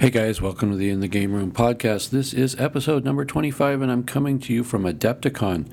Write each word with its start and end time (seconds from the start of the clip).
Hey 0.00 0.08
guys, 0.08 0.40
welcome 0.40 0.70
to 0.70 0.78
the 0.78 0.88
In 0.88 1.00
the 1.00 1.08
Game 1.08 1.34
Room 1.34 1.52
podcast. 1.52 2.08
This 2.08 2.32
is 2.32 2.58
episode 2.58 3.04
number 3.04 3.26
25, 3.26 3.82
and 3.82 3.92
I'm 3.92 4.02
coming 4.02 4.38
to 4.38 4.50
you 4.54 4.64
from 4.64 4.84
Adepticon. 4.84 5.70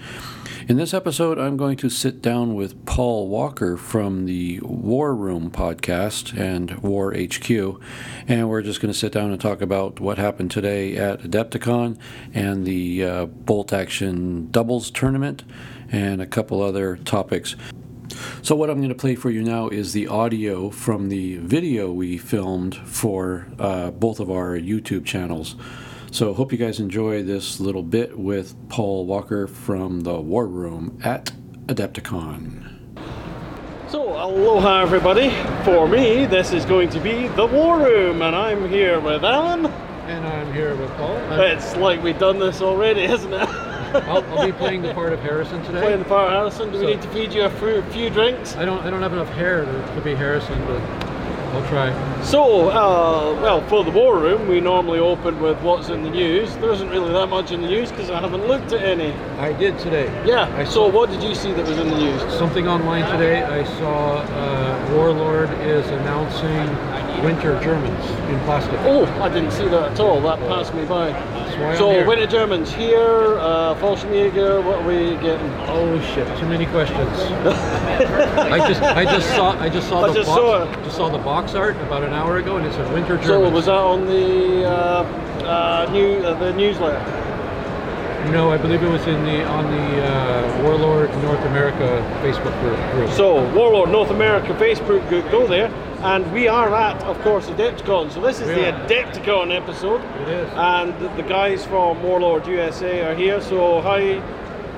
In 0.67 0.75
this 0.75 0.93
episode, 0.93 1.40
I'm 1.40 1.56
going 1.56 1.77
to 1.77 1.90
sit 1.90 2.22
down 2.22 2.53
with 2.53 2.85
Paul 2.85 3.29
Walker 3.29 3.77
from 3.77 4.25
the 4.25 4.59
War 4.63 5.16
Room 5.16 5.50
podcast 5.50 6.37
and 6.37 6.77
War 6.79 7.16
HQ, 7.16 7.79
and 8.27 8.50
we're 8.50 8.63
just 8.63 8.82
going 8.82 8.91
to 8.91 9.00
sit 9.00 9.13
down 9.13 9.32
and 9.32 9.39
talk 9.39 9.61
about 9.61 10.02
what 10.02 10.18
happened 10.18 10.52
today 10.52 10.98
at 10.98 11.21
Adepticon 11.21 11.98
and 12.34 12.66
the 12.66 13.05
uh, 13.05 13.25
Bolt 13.28 13.71
Action 13.71 14.52
Doubles 14.52 14.91
Tournament 14.91 15.46
and 15.89 16.21
a 16.21 16.28
couple 16.28 16.62
other 16.62 16.98
topics. 16.98 17.55
So, 18.41 18.55
what 18.55 18.69
I'm 18.69 18.77
going 18.77 18.89
to 18.89 18.95
play 18.95 19.15
for 19.15 19.29
you 19.29 19.41
now 19.43 19.67
is 19.67 19.93
the 19.93 20.07
audio 20.07 20.70
from 20.70 21.09
the 21.09 21.38
video 21.38 21.91
we 21.91 22.17
filmed 22.17 22.75
for 22.75 23.47
uh, 23.59 23.91
both 23.91 24.20
of 24.20 24.29
our 24.31 24.57
YouTube 24.57 25.05
channels. 25.05 25.55
So, 26.12 26.34
hope 26.34 26.52
you 26.52 26.57
guys 26.57 26.79
enjoy 26.79 27.23
this 27.23 27.59
little 27.59 27.84
bit 27.84 28.17
with 28.17 28.55
Paul 28.70 29.05
Walker 29.05 29.48
from 29.48 30.02
the 30.02 30.20
War 30.20 30.48
Room 30.48 30.98
at 31.03 31.31
Adepticon. 31.65 32.63
So, 33.89 34.03
aloha 34.09 34.81
everybody. 34.81 35.29
For 35.65 35.88
me, 35.88 36.26
this 36.26 36.54
is 36.54 36.63
going 36.65 36.90
to 36.91 36.99
be 36.99 37.27
the 37.29 37.45
War 37.45 37.79
Room, 37.79 38.21
and 38.21 38.35
I'm 38.35 38.70
here 38.70 38.99
with 38.99 39.23
Alan. 39.26 39.65
And 39.65 40.26
I'm 40.26 40.54
here 40.54 40.73
with 40.76 40.90
Paul. 40.91 41.17
I'm- 41.17 41.57
It's 41.57 41.76
like 41.76 42.01
we've 42.01 42.20
done 42.20 42.40
this 42.40 42.62
already, 42.62 43.01
isn't 43.01 43.34
it? 43.34 43.49
I'll, 44.05 44.23
I'll 44.37 44.45
be 44.45 44.51
playing 44.51 44.81
the 44.81 44.93
part 44.93 45.13
of 45.13 45.19
Harrison 45.19 45.63
today. 45.63 45.81
Playing 45.81 45.99
the 45.99 46.05
part 46.05 46.31
of 46.31 46.33
Harrison. 46.33 46.71
Do 46.71 46.79
we 46.79 46.87
need 46.87 47.01
to 47.01 47.09
feed 47.09 47.33
you 47.33 47.43
a 47.43 47.49
few, 47.49 47.81
few 47.91 48.09
drinks? 48.09 48.55
I 48.55 48.65
don't 48.65 48.79
I 48.85 48.89
don't 48.89 49.01
have 49.01 49.13
enough 49.13 49.29
hair 49.29 49.65
to, 49.65 49.95
to 49.95 50.01
be 50.01 50.15
Harrison, 50.15 50.59
but 50.65 50.81
I'll 51.53 51.67
try. 51.70 52.21
So, 52.23 52.70
uh, 52.70 53.41
well, 53.41 53.67
for 53.70 53.83
the 53.83 53.91
War 53.91 54.20
Room, 54.20 54.47
we 54.47 54.59
normally 54.59 54.99
open 54.99 55.39
with 55.39 55.59
what's 55.61 55.87
in 55.89 56.03
the 56.03 56.09
news. 56.09 56.53
There 56.57 56.71
isn't 56.71 56.89
really 56.89 57.11
that 57.13 57.27
much 57.27 57.51
in 57.51 57.62
the 57.62 57.67
news 57.67 57.89
because 57.89 58.09
I 58.09 58.20
haven't 58.20 58.45
looked 58.48 58.73
at 58.73 58.81
any. 58.81 59.13
I 59.39 59.54
did 59.54 59.79
today. 59.79 60.05
Yeah. 60.26 60.54
I 60.57 60.65
so, 60.65 60.71
saw 60.71 60.89
what 60.91 61.09
did 61.09 61.23
you 61.23 61.34
see 61.34 61.54
that 61.54 61.65
was 61.65 61.77
in 61.77 61.87
the 61.87 61.98
news? 61.98 62.21
something 62.34 62.67
online 62.67 63.09
today. 63.11 63.43
I 63.43 63.63
saw 63.79 64.17
uh, 64.17 64.94
Warlord 64.94 65.50
is 65.61 65.88
announcing 65.88 67.23
Winter 67.23 67.59
Germans 67.64 68.06
in 68.30 68.39
plastic. 68.42 68.80
Oh, 68.82 69.06
I 69.22 69.30
didn't 69.30 69.52
see 69.52 69.67
that 69.70 69.94
at 69.94 70.00
all. 70.00 70.22
That 70.22 70.39
passed 70.39 70.73
me 70.76 70.86
by. 70.86 71.11
That's 71.58 71.64
why 71.64 71.72
I'm 71.72 71.78
So, 71.78 71.90
here. 71.90 72.06
Winter 72.08 72.28
Germans 72.28 72.72
here, 72.72 73.38
uh, 73.40 73.76
Fallschirmjäger, 73.76 74.64
what 74.64 74.80
are 74.80 74.88
we 74.88 75.16
getting? 75.22 75.52
Oh 75.68 76.00
shit! 76.14 76.28
Too 76.38 76.46
many 76.46 76.66
questions. 76.68 77.00
I 78.38 78.64
just 78.68 78.82
I 78.82 79.04
just 79.04 79.28
saw 79.36 79.60
I 79.60 79.70
just 79.70 79.90
saw 79.90 80.04
I 80.04 80.08
the 80.10 80.14
just 80.14 80.28
box 80.28 80.40
saw 80.40 80.84
just 80.84 80.96
saw 80.98 81.10
the 81.10 81.18
box 81.18 81.56
art 81.56 81.76
about 81.78 82.04
an 82.04 82.14
hour 82.14 82.38
ago, 82.38 82.58
and 82.58 82.66
it 82.66 82.74
said 82.74 82.92
Winter 82.94 83.18
Germans. 83.18 83.28
So, 83.28 83.50
was 83.50 83.66
that 83.66 83.76
on 83.76 84.06
the 84.06 84.66
uh, 84.66 85.04
uh, 85.44 85.90
new 85.92 86.18
uh, 86.18 86.38
the 86.38 86.54
newsletter? 86.54 87.27
No, 88.31 88.52
I 88.52 88.58
believe 88.58 88.83
it 88.83 88.89
was 88.89 89.06
in 89.08 89.23
the 89.23 89.45
on 89.45 89.66
the 89.72 90.03
uh, 90.03 90.64
Warlord 90.64 91.09
North 91.23 91.44
America 91.45 91.88
Facebook 92.22 92.59
group. 92.92 93.09
So, 93.11 93.50
Warlord 93.53 93.89
North 93.89 94.09
America 94.09 94.50
Facebook 94.53 95.08
group, 95.08 95.30
go 95.31 95.47
there. 95.47 95.67
And 96.02 96.31
we 96.31 96.48
are 96.48 96.75
at, 96.75 97.02
of 97.03 97.20
course, 97.22 97.48
Adepticon. 97.48 98.11
So, 98.11 98.22
this 98.22 98.39
is 98.39 98.48
the. 98.48 98.53
Adepticon 98.55 99.55
episode. 99.55 100.02
It 100.22 100.28
is. 100.28 100.50
And 100.53 100.94
the 101.17 101.23
guys 101.23 101.66
from 101.66 102.03
Warlord 102.03 102.45
USA 102.48 103.05
are 103.05 103.16
here. 103.16 103.42
So, 103.42 103.81
hi, 103.81 104.22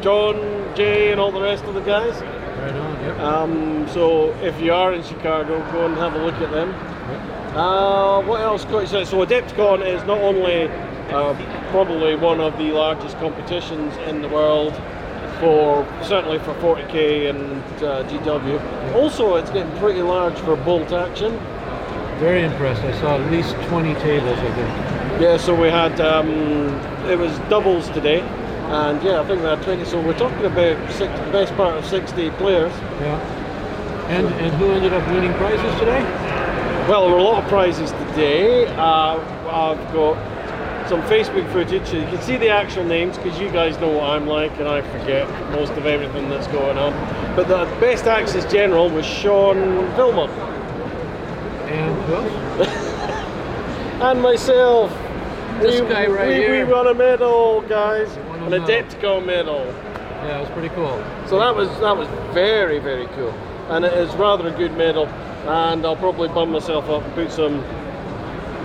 John, 0.01 0.35
Jay, 0.75 1.11
and 1.11 1.19
all 1.19 1.31
the 1.31 1.41
rest 1.41 1.65
of 1.65 1.73
the 1.73 1.81
guys. 1.81 2.21
Right 2.21 2.73
on. 2.73 3.01
Yep. 3.01 3.19
Um, 3.19 3.87
so, 3.89 4.31
if 4.43 4.61
you 4.61 4.73
are 4.73 4.93
in 4.93 5.03
Chicago, 5.03 5.59
go 5.71 5.87
and 5.87 5.95
have 5.97 6.13
a 6.13 6.19
look 6.23 6.35
at 6.35 6.51
them. 6.51 6.69
Yep. 6.69 7.55
Uh, 7.55 8.21
what 8.21 8.41
else? 8.41 8.61
so 8.61 9.25
Adepticon 9.25 9.83
is 9.83 10.03
not 10.03 10.19
only 10.19 10.69
uh, 11.11 11.33
probably 11.71 12.15
one 12.15 12.39
of 12.39 12.57
the 12.57 12.71
largest 12.71 13.17
competitions 13.19 13.95
in 14.07 14.21
the 14.21 14.29
world 14.29 14.73
for 15.39 15.87
certainly 16.03 16.39
for 16.39 16.53
40k 16.55 17.29
and 17.29 17.63
uh, 17.83 18.03
GW. 18.09 18.95
Also, 18.95 19.35
it's 19.35 19.49
getting 19.49 19.75
pretty 19.77 20.01
large 20.01 20.37
for 20.39 20.55
bolt 20.57 20.91
action. 20.91 21.31
Very 22.19 22.43
impressed. 22.43 22.81
I 22.83 22.99
saw 22.99 23.17
at 23.17 23.31
least 23.31 23.55
20 23.69 23.93
tables, 23.95 24.37
I 24.37 24.53
think. 24.53 25.21
Yeah, 25.21 25.37
so 25.37 25.59
we 25.59 25.69
had 25.69 25.99
um, 26.01 26.29
it 27.09 27.17
was 27.17 27.37
doubles 27.49 27.89
today, 27.89 28.19
and 28.19 29.01
yeah, 29.03 29.21
I 29.21 29.27
think 29.27 29.41
we 29.41 29.47
had 29.47 29.61
20. 29.63 29.85
So 29.85 30.01
we're 30.01 30.17
talking 30.17 30.45
about 30.45 30.77
six, 30.91 31.11
the 31.19 31.31
best 31.31 31.55
part 31.55 31.77
of 31.77 31.85
60 31.85 32.29
players. 32.31 32.71
Yeah. 33.01 33.19
And 34.09 34.25
and 34.25 34.53
who 34.55 34.71
ended 34.71 34.93
up 34.93 35.07
winning 35.09 35.33
prizes 35.33 35.79
today? 35.79 36.01
Well, 36.89 37.05
there 37.05 37.11
were 37.11 37.19
a 37.19 37.23
lot 37.23 37.43
of 37.43 37.49
prizes 37.49 37.91
today. 37.91 38.65
Uh, 38.67 39.19
I've 39.49 39.93
got 39.93 40.17
some 40.89 41.01
Facebook 41.03 41.49
footage. 41.53 41.87
So 41.87 41.97
you 41.97 42.07
can 42.07 42.19
see 42.23 42.35
the 42.35 42.49
actual 42.49 42.83
names 42.83 43.15
because 43.15 43.39
you 43.39 43.51
guys 43.51 43.77
know 43.79 43.89
what 43.89 44.09
I'm 44.09 44.25
like, 44.25 44.51
and 44.59 44.67
I 44.67 44.81
forget 44.81 45.29
most 45.51 45.71
of 45.73 45.85
everything 45.85 46.29
that's 46.29 46.47
going 46.47 46.79
on. 46.79 46.91
But 47.35 47.47
the 47.47 47.65
best 47.79 48.05
Axis 48.05 48.43
General 48.51 48.89
was 48.89 49.05
Sean 49.05 49.57
Vilmont 49.95 50.29
And 51.69 52.01
who 52.05 52.63
and 54.03 54.21
myself. 54.21 54.91
This 55.61 55.81
we, 55.81 55.87
guy 55.87 56.07
right 56.07 56.27
we, 56.29 56.33
here. 56.35 56.65
we 56.65 56.71
won 56.71 56.87
a 56.87 56.93
medal, 56.93 57.61
guys, 57.61 58.09
an 58.17 58.49
medal. 58.49 59.21
Medal. 59.21 59.65
Yeah, 59.65 60.37
it 60.37 60.41
was 60.41 60.49
pretty 60.49 60.69
cool. 60.69 61.03
So 61.27 61.37
that 61.37 61.55
was 61.55 61.69
that 61.81 61.95
was 61.95 62.07
very 62.33 62.79
very 62.79 63.07
cool, 63.07 63.31
and 63.69 63.85
it 63.85 63.93
is 63.93 64.13
rather 64.15 64.47
a 64.47 64.57
good 64.57 64.75
medal. 64.75 65.05
And 65.45 65.85
I'll 65.85 65.95
probably 65.95 66.29
bum 66.29 66.51
myself 66.51 66.89
up 66.89 67.03
and 67.03 67.13
put 67.13 67.31
some 67.31 67.63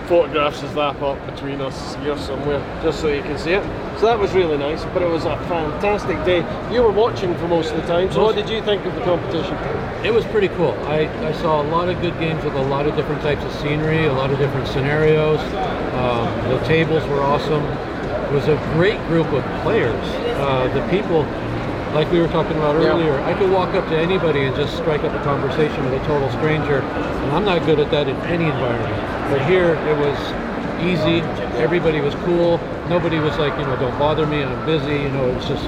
photographs 0.07 0.63
of 0.63 0.75
that 0.75 1.01
up 1.03 1.19
between 1.27 1.61
us 1.61 1.95
here 1.97 2.17
somewhere, 2.19 2.61
just 2.83 3.01
so 3.01 3.09
you 3.09 3.23
can 3.23 3.39
see 3.39 3.53
it. 3.53 3.63
So 3.99 4.07
that 4.07 4.19
was 4.19 4.33
really 4.35 4.59
nice, 4.59 4.85
but 4.87 5.03
it 5.03 5.09
was 5.09 5.25
a 5.25 5.37
fantastic 5.47 6.17
day. 6.25 6.41
You 6.73 6.83
were 6.83 6.91
watching 6.93 7.35
for 7.37 7.49
most 7.49 7.71
of 7.73 7.77
the 7.81 7.87
time. 7.87 8.11
So 8.13 8.23
what 8.25 8.35
did 8.35 8.49
you 8.49 8.63
think 8.63 8.85
of 8.85 8.95
the 8.95 9.01
competition? 9.03 9.55
It 10.05 10.13
was 10.13 10.25
pretty 10.27 10.49
cool. 10.49 10.73
I, 10.87 11.09
I 11.27 11.33
saw 11.33 11.63
a 11.63 11.67
lot 11.69 11.89
of 11.89 12.01
good 12.03 12.19
games 12.19 12.45
with 12.45 12.55
a 12.55 12.63
lot 12.63 12.87
of 12.87 12.97
different 12.97 13.23
types 13.23 13.43
of 13.45 13.53
scenery, 13.55 14.07
a 14.07 14.13
lot 14.13 14.31
of 14.31 14.39
different 14.39 14.69
scenarios. 14.69 15.41
Um, 15.95 16.49
the 16.51 16.59
tables 16.67 17.05
were 17.09 17.21
awesome. 17.23 17.65
It 17.65 18.33
was 18.33 18.49
a 18.49 18.57
great 18.75 18.99
group 19.07 19.27
of 19.29 19.43
players. 19.63 20.05
Uh, 20.37 20.69
the 20.75 20.87
people, 20.91 21.23
like 21.95 22.11
we 22.11 22.21
were 22.21 22.29
talking 22.29 22.57
about 22.57 22.81
Yeah. 22.83 22.89
earlier, 22.89 23.19
I 23.21 23.33
could 23.39 23.51
walk 23.51 23.75
up 23.75 23.89
to 23.89 23.97
anybody 23.97 24.43
and 24.45 24.55
just 24.57 24.77
strike 24.77 25.05
up 25.05 25.15
a 25.19 25.23
conversation 25.25 25.85
with 25.85 26.03
a 26.03 26.05
total 26.05 26.29
stranger, 26.33 26.81
and 26.81 27.33
I'm 27.33 27.45
not 27.45 27.65
good 27.65 27.79
at 27.79 27.91
that 27.93 28.09
in 28.09 28.17
any 28.23 28.45
environment. 28.47 29.14
But 29.31 29.45
here, 29.47 29.75
it 29.75 29.97
was 29.99 30.19
easy. 30.83 31.21
Everybody 31.61 32.01
was 32.01 32.15
cool. 32.27 32.59
Nobody 32.89 33.19
was 33.19 33.37
like, 33.39 33.59
you 33.59 33.65
know, 33.65 33.77
don't 33.77 33.99
bother 33.99 34.27
me. 34.27 34.43
I'm 34.43 34.67
busy. 34.67 34.95
You 35.03 35.09
know, 35.11 35.29
it 35.31 35.35
was 35.37 35.47
just 35.49 35.65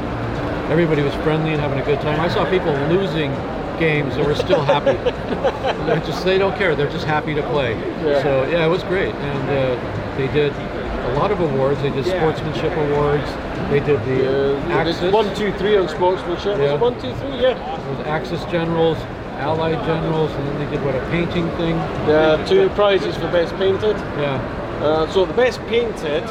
everybody 0.71 1.03
was 1.03 1.15
friendly 1.17 1.53
and 1.53 1.61
having 1.61 1.79
a 1.79 1.85
good 1.85 2.01
time. 2.01 2.21
I 2.21 2.29
saw 2.29 2.49
people 2.51 2.73
losing 2.89 3.31
games 3.79 4.17
that 4.17 4.27
were 4.27 4.35
still 4.35 4.63
happy. 4.63 4.93
They're 5.87 6.01
just 6.01 6.25
they 6.25 6.39
don't 6.39 6.57
care. 6.57 6.75
They're 6.75 6.91
just 6.91 7.07
happy 7.07 7.35
to 7.35 7.43
play. 7.49 7.75
Yeah. 8.05 8.23
So 8.23 8.45
yeah, 8.45 8.67
it 8.67 8.69
was 8.69 8.83
great, 8.85 9.15
and 9.15 9.43
uh, 9.51 10.17
they 10.17 10.27
did 10.33 10.53
a 10.53 11.15
lot 11.19 11.31
of 11.31 11.41
awards. 11.41 11.81
They 11.83 11.91
did 11.91 12.05
sportsmanship 12.05 12.73
awards. 12.77 13.25
They 13.71 13.81
did 13.81 14.01
the 14.05 14.57
Uh, 14.57 14.69
Axis. 14.71 15.13
one, 15.13 15.35
two, 15.35 15.53
three 15.55 15.77
on 15.77 15.89
sportsmanship. 15.89 16.59
Was 16.59 16.61
Yeah. 16.61 16.75
it 16.75 16.81
one, 16.81 16.95
two, 17.01 17.13
three? 17.15 17.41
Yeah. 17.41 17.55
There 17.55 17.97
was 17.97 18.07
Axis 18.07 18.45
generals, 18.47 18.99
Allied 19.37 19.85
generals, 19.85 20.31
and 20.33 20.49
then 20.49 20.59
they 20.59 20.77
did 20.77 20.85
what 20.85 20.95
a 20.95 21.01
painting 21.11 21.49
thing. 21.57 21.77
Yeah, 22.09 22.43
two 22.49 22.69
prizes 22.71 23.15
for 23.17 23.31
best 23.31 23.55
painted. 23.57 23.97
Yeah. 24.19 24.37
Uh, 24.81 25.11
so 25.13 25.27
the 25.27 25.35
best 25.35 25.61
painted, 25.67 26.23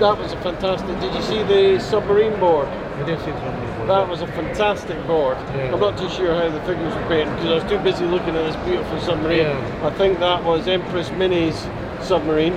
that 0.00 0.16
was 0.18 0.32
a 0.32 0.40
fantastic. 0.40 0.88
Did 1.00 1.14
you 1.14 1.22
see 1.22 1.42
the 1.42 1.78
submarine 1.80 2.38
board? 2.40 2.68
I 2.68 3.04
did 3.04 3.18
see 3.20 3.26
something. 3.26 3.86
That 3.86 4.08
was 4.08 4.22
a 4.22 4.26
fantastic 4.28 5.06
board. 5.06 5.36
Yeah. 5.54 5.72
I'm 5.72 5.80
not 5.80 5.98
too 5.98 6.08
sure 6.10 6.34
how 6.34 6.48
the 6.48 6.60
figures 6.60 6.94
were 6.94 7.08
painted 7.08 7.34
because 7.36 7.46
I 7.46 7.54
was 7.54 7.64
too 7.64 7.78
busy 7.78 8.04
looking 8.04 8.36
at 8.36 8.52
this 8.52 8.56
beautiful 8.66 9.00
submarine. 9.00 9.38
Yeah. 9.38 9.86
I 9.86 9.90
think 9.96 10.18
that 10.18 10.42
was 10.44 10.66
Empress 10.66 11.10
Minnie's 11.12 11.58
submarine. 12.00 12.54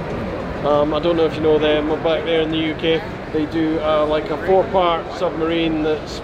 Um, 0.66 0.94
I 0.94 1.00
don't 1.00 1.18
know 1.18 1.26
if 1.26 1.36
you 1.36 1.42
know 1.42 1.58
them. 1.58 1.90
We're 1.90 2.04
back 2.04 2.24
there 2.26 2.42
in 2.42 2.52
the 2.52 2.74
UK. 2.74 3.34
They 3.34 3.46
do 3.48 3.80
uh, 3.80 4.06
like 4.06 4.30
a 4.30 4.46
four-part 4.46 5.18
submarine 5.18 5.84
that's 5.84 6.20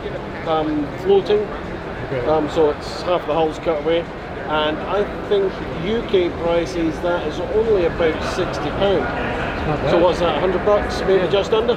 um, 0.47 0.85
floating. 0.99 1.39
Okay. 2.07 2.25
Um, 2.27 2.49
so 2.49 2.69
it's 2.71 3.01
half 3.03 3.25
the 3.27 3.33
hull's 3.33 3.59
cut 3.59 3.81
away. 3.83 4.01
And 4.47 4.77
I 4.77 5.03
think 5.27 5.51
UK 5.83 6.31
prices 6.41 6.95
that 7.01 7.27
is 7.27 7.39
only 7.39 7.85
about 7.85 8.15
sixty 8.33 8.69
pound. 8.79 9.03
It's 9.03 9.67
not 9.67 9.77
bad. 9.81 9.91
So 9.91 9.99
what's 10.03 10.19
that? 10.19 10.39
Hundred 10.39 10.65
bucks, 10.65 11.01
maybe 11.01 11.15
Yeah. 11.15 11.27
just 11.29 11.51
under. 11.51 11.75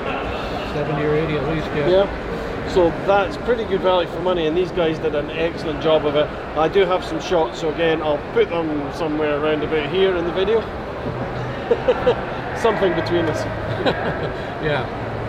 Seventy 0.72 1.04
or 1.04 1.16
eighty 1.16 1.36
at 1.36 1.48
least. 1.48 1.66
Yeah. 1.74 1.88
Yeah. 1.88 2.68
So 2.68 2.90
that's 3.06 3.36
pretty 3.38 3.64
good 3.64 3.80
value 3.80 4.08
for 4.08 4.20
money, 4.20 4.46
and 4.46 4.56
these 4.56 4.70
guys 4.70 5.00
did 5.00 5.16
an 5.16 5.30
excellent 5.30 5.82
job 5.82 6.06
of 6.06 6.14
it. 6.14 6.28
I 6.56 6.68
do 6.68 6.84
have 6.86 7.04
some 7.04 7.20
shots, 7.20 7.58
so 7.60 7.70
again, 7.70 8.00
I'll 8.00 8.22
put 8.32 8.48
them 8.50 8.88
somewhere 8.94 9.40
around 9.42 9.64
about 9.64 9.88
here 9.90 10.14
in 10.16 10.24
the 10.24 10.32
video. 10.32 10.60
Something 12.56 12.94
between 12.94 13.24
us. 13.26 13.42
Yeah. 14.62 14.82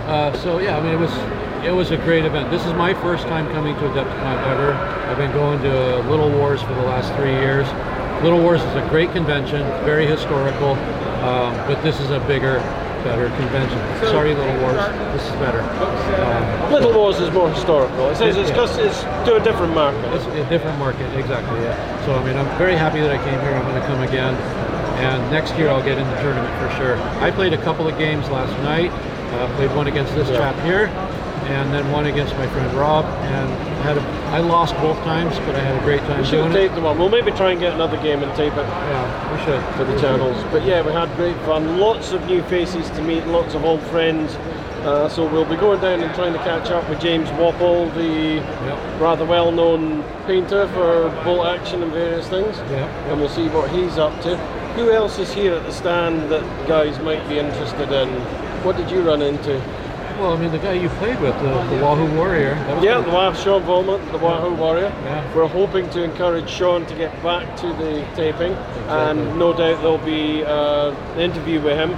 Uh, 0.07 0.37
so 0.39 0.59
yeah, 0.59 0.77
I 0.77 0.81
mean, 0.83 0.91
it 0.93 0.99
was 0.99 1.09
it 1.63 1.71
was 1.71 1.91
a 1.91 1.97
great 1.97 2.25
event. 2.25 2.49
This 2.51 2.65
is 2.65 2.73
my 2.73 2.93
first 2.93 3.27
time 3.27 3.49
coming 3.51 3.75
to 3.75 3.85
a 3.85 3.89
Adepticon 3.89 4.47
ever. 4.47 4.73
I've 4.73 5.17
been 5.17 5.31
going 5.31 5.61
to 5.61 5.99
Little 6.09 6.31
Wars 6.31 6.61
for 6.61 6.73
the 6.73 6.83
last 6.83 7.13
three 7.15 7.33
years, 7.33 7.67
Little 8.23 8.39
Wars 8.39 8.61
is 8.61 8.75
a 8.75 8.87
great 8.89 9.11
convention, 9.13 9.61
very 9.83 10.05
historical, 10.05 10.73
um, 11.25 11.57
but 11.65 11.81
this 11.81 11.99
is 11.99 12.11
a 12.11 12.19
bigger, 12.21 12.59
better 13.03 13.29
convention. 13.35 13.79
Sorry, 14.11 14.35
Little 14.35 14.61
Wars, 14.61 14.77
this 15.17 15.25
is 15.25 15.31
better. 15.41 15.61
Um, 16.21 16.71
Little 16.71 16.93
Wars 16.93 17.19
is 17.19 17.31
more 17.31 17.49
historical. 17.49 18.09
It 18.11 18.17
says 18.17 18.37
it's 18.37 18.51
Yeah. 18.51 18.85
it's 18.85 19.01
to 19.25 19.37
a 19.37 19.39
different 19.39 19.73
market. 19.73 20.05
It's 20.13 20.25
a 20.27 20.49
different 20.49 20.77
market, 20.77 21.11
exactly. 21.17 21.61
Yeah. 21.61 22.05
So 22.05 22.13
I 22.13 22.23
mean, 22.23 22.37
I'm 22.37 22.45
very 22.59 22.75
happy 22.75 23.01
that 23.01 23.09
I 23.09 23.17
came 23.17 23.39
here. 23.41 23.55
I'm 23.55 23.65
going 23.65 23.81
to 23.81 23.87
come 23.87 24.01
again, 24.01 24.35
and 25.01 25.31
next 25.31 25.57
year 25.57 25.69
I'll 25.69 25.81
get 25.83 25.97
in 25.97 26.07
the 26.07 26.21
tournament 26.21 26.53
for 26.61 26.69
sure. 26.77 26.97
I 27.23 27.31
played 27.31 27.53
a 27.53 27.61
couple 27.63 27.87
of 27.87 27.97
games 27.97 28.29
last 28.29 28.53
night. 28.61 28.91
Uh, 29.33 29.47
played 29.55 29.73
one 29.75 29.87
against 29.87 30.13
this 30.13 30.29
Yeah. 30.29 30.37
chap 30.37 30.59
here, 30.63 30.91
and 31.49 31.73
then 31.73 31.89
one 31.91 32.05
against 32.05 32.35
my 32.35 32.47
friend 32.47 32.71
Rob. 32.77 33.05
And 33.05 33.49
had 33.81 33.97
a, 33.97 34.01
I 34.29 34.39
lost 34.39 34.75
both 34.75 34.97
times, 35.03 35.37
but 35.39 35.55
I 35.55 35.59
had 35.59 35.75
a 35.81 35.83
great 35.83 36.01
time 36.01 36.19
We 36.19 36.25
should 36.25 36.31
doing 36.33 36.47
have 36.51 36.55
it. 36.55 36.59
taped 36.59 36.75
them 36.75 36.85
up. 36.85 36.97
We'll 36.97 37.09
maybe 37.09 37.31
try 37.31 37.51
and 37.51 37.59
get 37.59 37.73
another 37.73 37.97
game 37.97 38.21
and 38.21 38.31
tape 38.35 38.53
it 38.53 38.57
Yeah, 38.57 39.33
we 39.33 39.43
should 39.43 39.75
for 39.75 39.83
the 39.85 39.99
channels. 39.99 40.37
But 40.51 40.63
yeah, 40.65 40.85
we 40.85 40.91
had 40.93 41.13
great 41.15 41.35
fun. 41.45 41.79
Lots 41.79 42.11
of 42.11 42.23
new 42.27 42.43
faces 42.43 42.89
to 42.91 43.01
meet, 43.01 43.25
lots 43.27 43.55
of 43.55 43.65
old 43.65 43.81
friends. 43.87 44.35
Uh, 44.85 45.07
so 45.09 45.27
we'll 45.31 45.45
be 45.45 45.55
going 45.55 45.79
down 45.79 45.99
and 46.01 46.13
trying 46.15 46.33
to 46.33 46.39
catch 46.39 46.69
up 46.71 46.87
with 46.89 46.99
James 46.99 47.29
Wappel, 47.29 47.93
the 47.93 48.35
Yep. 48.65 49.01
rather 49.01 49.25
well-known 49.25 50.03
painter 50.25 50.67
for 50.69 51.09
bolt 51.23 51.45
action 51.47 51.83
and 51.83 51.91
various 51.91 52.27
things. 52.27 52.57
Yeah. 52.71 52.85
And 53.11 53.19
we'll 53.19 53.29
see 53.29 53.47
what 53.49 53.69
he's 53.71 53.97
up 53.99 54.19
to. 54.21 54.37
Who 54.75 54.89
else 54.91 55.19
is 55.19 55.31
here 55.33 55.53
at 55.53 55.63
the 55.65 55.71
stand 55.71 56.31
that 56.31 56.43
guys 56.67 56.97
might 56.99 57.27
be 57.29 57.37
interested 57.37 57.91
in? 57.91 58.09
What 58.63 58.75
did 58.77 58.89
you 58.89 59.01
run 59.01 59.21
into? 59.21 59.59
Well, 60.19 60.33
I 60.33 60.39
mean, 60.39 60.51
the 60.51 60.59
guy 60.59 60.73
you 60.73 60.89
played 60.89 61.19
with, 61.19 61.33
the, 61.39 61.63
the 61.75 61.83
Wahoo 61.83 62.15
Warrior. 62.15 62.55
That 62.55 62.75
was 62.75 62.83
Yeah, 62.83 63.01
the 63.01 63.09
wife 63.09 63.37
Sean 63.39 63.63
Volman, 63.63 64.11
the 64.11 64.17
Wahoo 64.17 64.53
Warrior. 64.53 64.93
Yeah. 65.03 65.35
We're 65.35 65.47
hoping 65.47 65.89
to 65.91 66.03
encourage 66.03 66.49
Sean 66.49 66.85
to 66.85 66.95
get 66.95 67.11
back 67.23 67.55
to 67.57 67.67
the 67.67 68.07
taping, 68.15 68.53
and 68.87 69.39
no 69.39 69.51
doubt 69.51 69.81
there'll 69.81 69.97
be 69.99 70.43
uh, 70.43 70.91
an 71.13 71.19
interview 71.19 71.61
with 71.61 71.77
him, 71.77 71.93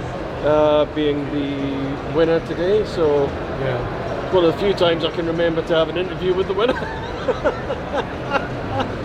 uh, 0.46 0.86
being 0.94 1.24
the 1.32 2.14
winner 2.14 2.40
today. 2.46 2.84
So 2.86 3.26
yeah. 3.60 4.32
one 4.32 4.44
of 4.44 4.52
the 4.54 4.58
few 4.58 4.72
times 4.74 5.04
I 5.04 5.10
can 5.10 5.26
remember 5.26 5.62
to 5.62 5.74
have 5.74 5.88
an 5.88 5.96
interview 5.96 6.34
with 6.34 6.48
the 6.48 6.54
winner. 6.54 6.74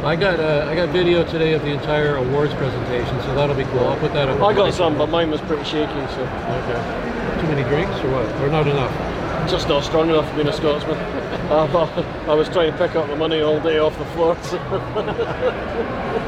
I 0.04 0.16
got 0.16 0.40
uh, 0.40 0.66
I 0.70 0.76
got 0.76 0.90
video 0.90 1.26
today 1.26 1.54
of 1.54 1.62
the 1.62 1.72
entire 1.72 2.16
awards 2.16 2.54
presentation, 2.54 3.22
so 3.22 3.36
that'll 3.36 3.56
be 3.56 3.66
cool. 3.66 3.86
I'll 3.86 4.00
put 4.00 4.14
that 4.14 4.30
up. 4.30 4.42
I 4.42 4.54
got 4.54 4.74
some, 4.74 4.98
but 4.98 5.10
mine 5.10 5.30
was 5.30 5.42
pretty 5.42 5.66
shaky, 5.66 5.92
so 6.14 6.22
Okay. 6.22 7.29
Too 7.40 7.48
many 7.48 7.64
drinks 7.64 8.00
or 8.04 8.12
what? 8.12 8.26
Or 8.42 8.50
not 8.50 8.68
enough? 8.68 9.20
just 9.48 9.68
not 9.68 9.84
strong 9.84 10.10
enough 10.10 10.30
for 10.30 10.36
being 10.36 10.48
a 10.48 10.54
Scotsman. 10.54 10.98
I 11.50 12.34
was 12.34 12.50
trying 12.50 12.72
to 12.72 12.78
pick 12.78 12.96
up 12.96 13.08
the 13.08 13.16
money 13.16 13.42
all 13.42 13.60
day 13.60 13.80
off 13.80 13.98
the 13.98 14.06
floor. 14.06 14.38
So. 14.44 14.58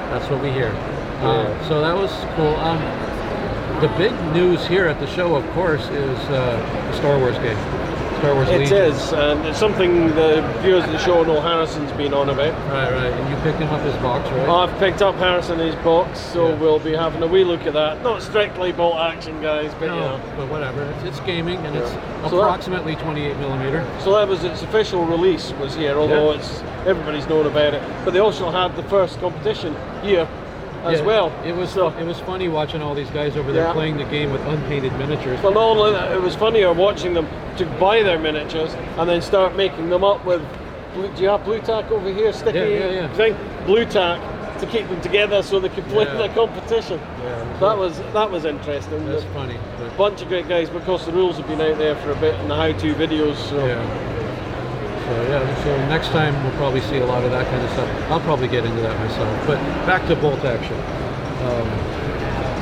That's 0.10 0.30
what 0.30 0.42
we 0.42 0.52
hear. 0.52 0.70
Uh, 1.22 1.68
so 1.68 1.82
that 1.82 1.96
was 1.96 2.12
cool. 2.36 2.56
Um, 2.56 2.80
the 3.82 3.90
big 3.98 4.14
news 4.34 4.66
here 4.66 4.88
at 4.88 5.00
the 5.00 5.08
show, 5.08 5.36
of 5.36 5.48
course, 5.52 5.84
is 5.90 6.18
uh, 6.30 6.58
the 6.90 6.98
Star 6.98 7.20
Wars 7.20 7.38
game. 7.38 7.58
Star 8.22 8.36
Wars 8.36 8.50
It 8.50 8.60
Legion. 8.60 8.78
is, 8.78 9.14
and 9.14 9.44
it's 9.48 9.58
something 9.58 10.08
the 10.14 10.42
viewers 10.62 10.84
of 10.84 10.92
the 10.92 11.00
show 11.00 11.24
know 11.24 11.42
Harrison's 11.42 11.92
been 11.94 12.14
on 12.14 12.30
about. 12.30 12.54
Right, 12.70 12.92
right. 12.92 13.12
And 13.12 13.30
you 13.32 13.36
picked 13.42 13.58
him 13.58 13.70
up 13.70 13.82
his 13.82 13.96
box, 13.96 14.30
right? 14.30 14.48
I've 14.48 14.78
picked 14.78 15.02
up 15.02 15.16
Harrison 15.16 15.58
his 15.58 15.74
box, 15.78 16.20
so 16.20 16.50
Yeah. 16.50 16.56
we'll 16.56 16.78
be 16.78 16.94
having 16.94 17.24
a 17.24 17.28
wee 17.28 17.44
look 17.44 17.66
at 17.66 17.74
that. 17.74 18.04
Not 18.04 18.22
strictly 18.22 18.74
bolt 18.74 18.98
action, 19.00 19.42
guys, 19.42 19.72
but 19.80 19.88
no, 19.88 19.96
you 19.96 20.02
know. 20.02 20.20
but 20.38 20.48
whatever. 20.50 20.84
It's, 20.84 21.04
it's 21.18 21.20
gaming, 21.22 21.58
and 21.66 21.76
it's 21.76 21.92
Yeah. 21.92 22.30
So 22.30 22.36
that- 22.38 22.44
approximately 22.44 22.96
28 22.98 23.38
millimeter. 23.40 23.84
So 24.02 24.14
that 24.14 24.28
was 24.28 24.44
its 24.44 24.62
official 24.62 25.04
release 25.06 25.52
was 25.60 25.74
here, 25.74 25.98
although 25.98 26.30
Yeah. 26.30 26.38
it's 26.38 26.62
everybody's 26.86 27.28
known 27.28 27.48
about 27.48 27.74
it. 27.74 27.82
But 28.06 28.14
they 28.14 28.20
also 28.20 28.52
had 28.52 28.76
the 28.76 28.84
first 28.84 29.20
competition 29.20 29.76
here 30.04 30.28
as 30.84 31.00
Yeah, 31.00 31.06
well. 31.06 31.32
It 31.46 31.56
was 31.56 31.70
so. 31.70 31.90
it 31.90 32.06
was 32.06 32.20
funny 32.20 32.48
watching 32.48 32.82
all 32.82 32.96
these 32.96 33.10
guys 33.10 33.38
over 33.38 33.52
there 33.52 33.66
Yeah. 33.68 33.74
playing 33.74 33.98
the 33.98 34.06
game 34.06 34.32
with 34.32 34.42
unpainted 34.48 34.94
miniatures. 34.98 35.40
Only 35.44 35.92
that, 35.94 36.12
it 36.12 36.22
was 36.22 36.36
funnier 36.36 36.70
uh, 36.70 36.74
watching 36.74 37.14
them 37.14 37.28
to 37.58 37.66
buy 37.80 38.02
their 38.04 38.18
miniatures 38.20 38.74
and 38.98 39.10
then 39.10 39.22
start 39.22 39.56
making 39.56 39.90
them 39.90 40.04
up 40.04 40.24
with. 40.26 40.42
Blue, 40.94 41.08
do 41.16 41.24
you 41.24 41.30
have 41.30 41.46
blue 41.46 41.60
tack 41.60 41.90
over 41.92 42.12
here? 42.12 42.34
Sticky 42.34 42.58
Yeah, 42.60 43.08
thing, 43.14 43.36
blue 43.66 43.86
tack 43.86 44.20
to 44.60 44.66
keep 44.68 44.88
them 44.90 45.00
together 45.02 45.42
so 45.42 45.60
they 45.60 45.70
could 45.70 45.88
play 45.88 46.06
Yeah. 46.06 46.16
the 46.16 46.30
competition. 46.30 47.00
Yeah, 47.24 47.44
That 47.60 47.78
was 47.78 48.00
that 48.14 48.30
was 48.30 48.46
interesting. 48.46 49.06
That's 49.08 49.24
funny. 49.34 49.58
But, 49.80 49.98
bunch 49.98 50.22
of 50.22 50.28
great 50.28 50.50
guys 50.50 50.70
because 50.70 51.06
the 51.06 51.12
rules 51.14 51.38
have 51.38 51.48
been 51.48 51.62
out 51.62 51.78
there 51.78 51.96
for 51.96 52.12
a 52.12 52.16
bit 52.16 52.36
and 52.36 52.50
the 52.52 52.56
how-to 52.56 52.94
videos. 52.96 53.36
So 53.50 53.66
yeah. 53.66 54.11
So 55.12 55.28
yeah. 55.28 55.64
So 55.64 55.78
next 55.88 56.08
time 56.10 56.42
we'll 56.42 56.56
probably 56.56 56.80
see 56.80 56.98
a 56.98 57.06
lot 57.06 57.26
of 57.26 57.32
that 57.32 57.46
kind 57.48 57.62
of 57.62 57.70
stuff. 57.72 57.90
I'll 58.10 58.22
probably 58.22 58.48
get 58.48 58.64
into 58.64 58.82
that 58.82 58.98
myself. 58.98 59.46
But 59.46 59.58
back 59.86 60.08
to 60.08 60.16
bolt 60.16 60.40
action. 60.46 60.78
Um, 61.44 61.68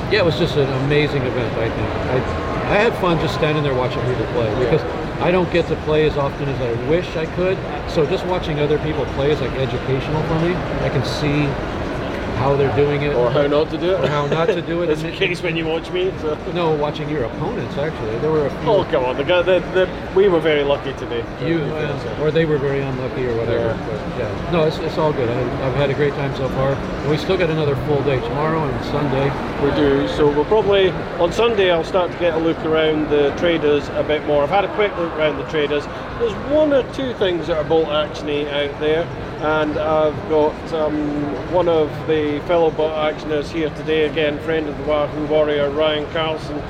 yeah, 0.09 0.21
it 0.21 0.25
was 0.25 0.39
just 0.39 0.57
an 0.57 0.67
amazing 0.85 1.21
event. 1.21 1.53
I 1.57 1.69
think 1.69 1.87
I 2.09 2.49
I 2.69 2.77
had 2.77 2.93
fun 2.97 3.19
just 3.19 3.35
standing 3.35 3.63
there 3.63 3.75
watching 3.75 4.01
people 4.05 4.25
play 4.33 4.49
because 4.63 4.81
I 5.21 5.29
don't 5.29 5.51
get 5.53 5.67
to 5.67 5.75
play 5.85 6.07
as 6.07 6.17
often 6.17 6.49
as 6.49 6.59
I 6.59 6.89
wish 6.89 7.15
I 7.15 7.27
could. 7.35 7.57
So 7.87 8.05
just 8.07 8.25
watching 8.25 8.59
other 8.59 8.79
people 8.79 9.05
play 9.13 9.29
is 9.31 9.41
like 9.41 9.51
educational 9.51 10.23
for 10.23 10.39
me. 10.39 10.55
I 10.81 10.89
can 10.89 11.05
see 11.05 11.45
how 12.39 12.55
they're 12.55 12.75
doing 12.75 13.01
it. 13.01 13.13
or 13.13 13.29
how 13.29 13.45
not 13.47 13.69
to 13.69 13.77
do 13.77 13.91
it. 13.95 14.03
Or 14.05 14.07
how 14.07 14.25
not 14.27 14.47
to 14.47 14.61
do 14.61 14.81
it. 14.81 14.89
And 14.89 15.01
the 15.01 15.11
case 15.11 15.43
when 15.43 15.57
you 15.57 15.65
watch 15.65 15.91
me. 15.91 16.11
So. 16.21 16.35
No, 16.53 16.73
watching 16.73 17.09
your 17.09 17.25
opponents 17.25 17.77
actually. 17.77 18.17
There 18.19 18.31
were 18.31 18.47
a 18.47 18.49
few. 18.49 18.69
Oh 18.69 18.83
come 18.85 19.03
on, 19.03 19.17
the 19.17 19.23
guy, 19.23 19.41
the, 19.41 19.59
the, 19.75 20.13
we 20.15 20.29
were 20.29 20.39
very 20.39 20.63
lucky 20.63 20.93
today. 20.93 21.23
You, 21.45 21.59
uh, 21.59 22.21
or 22.21 22.31
they 22.31 22.45
were 22.45 22.57
very 22.57 22.81
unlucky 22.81 23.25
or 23.27 23.35
whatever. 23.35 23.67
Yeah. 23.67 23.87
But 23.87 24.19
yeah, 24.19 24.51
no, 24.51 24.63
it's, 24.65 24.77
it's 24.77 24.97
all 24.97 25.11
good. 25.11 25.29
I, 25.29 25.67
I've 25.67 25.75
had 25.75 25.89
a 25.89 25.93
great 25.93 26.13
time 26.13 26.35
so 26.35 26.47
far. 26.49 26.73
And 26.73 27.09
we 27.09 27.17
still 27.17 27.37
got 27.37 27.49
another 27.49 27.75
full 27.85 28.01
day 28.03 28.19
tomorrow 28.21 28.63
and 28.63 28.85
Sunday. 28.85 29.27
We 29.63 29.75
do. 29.75 30.07
So 30.07 30.29
we'll 30.31 30.45
probably 30.45 30.89
on 31.19 31.33
Sunday 31.33 31.71
I'll 31.71 31.83
start 31.83 32.11
to 32.11 32.17
get 32.19 32.35
a 32.35 32.39
look 32.39 32.59
around 32.59 33.09
the 33.09 33.35
traders 33.37 33.89
a 33.89 34.03
bit 34.03 34.25
more. 34.25 34.43
I've 34.43 34.49
had 34.49 34.63
a 34.63 34.73
quick 34.75 34.95
look 34.97 35.11
around 35.13 35.37
the 35.37 35.49
traders. 35.49 35.85
There's 36.19 36.33
one 36.51 36.73
or 36.73 36.83
two 36.93 37.13
things 37.15 37.47
that 37.47 37.57
are 37.57 37.63
bolt 37.63 37.87
actiony 37.89 38.47
out 38.47 38.79
there, 38.79 39.03
and 39.41 39.77
I've 39.77 40.29
got 40.29 40.73
um, 40.73 41.53
one 41.53 41.69
of 41.69 41.89
the 42.07 42.41
fellow 42.45 42.71
bolt 42.71 42.91
actioners 42.93 43.49
here 43.49 43.69
today 43.71 44.05
again, 44.05 44.37
friend 44.39 44.67
of 44.67 44.77
the 44.77 44.83
Wahoo 44.83 45.25
Warrior, 45.27 45.69
Ryan 45.69 46.05
Carlson. 46.11 46.61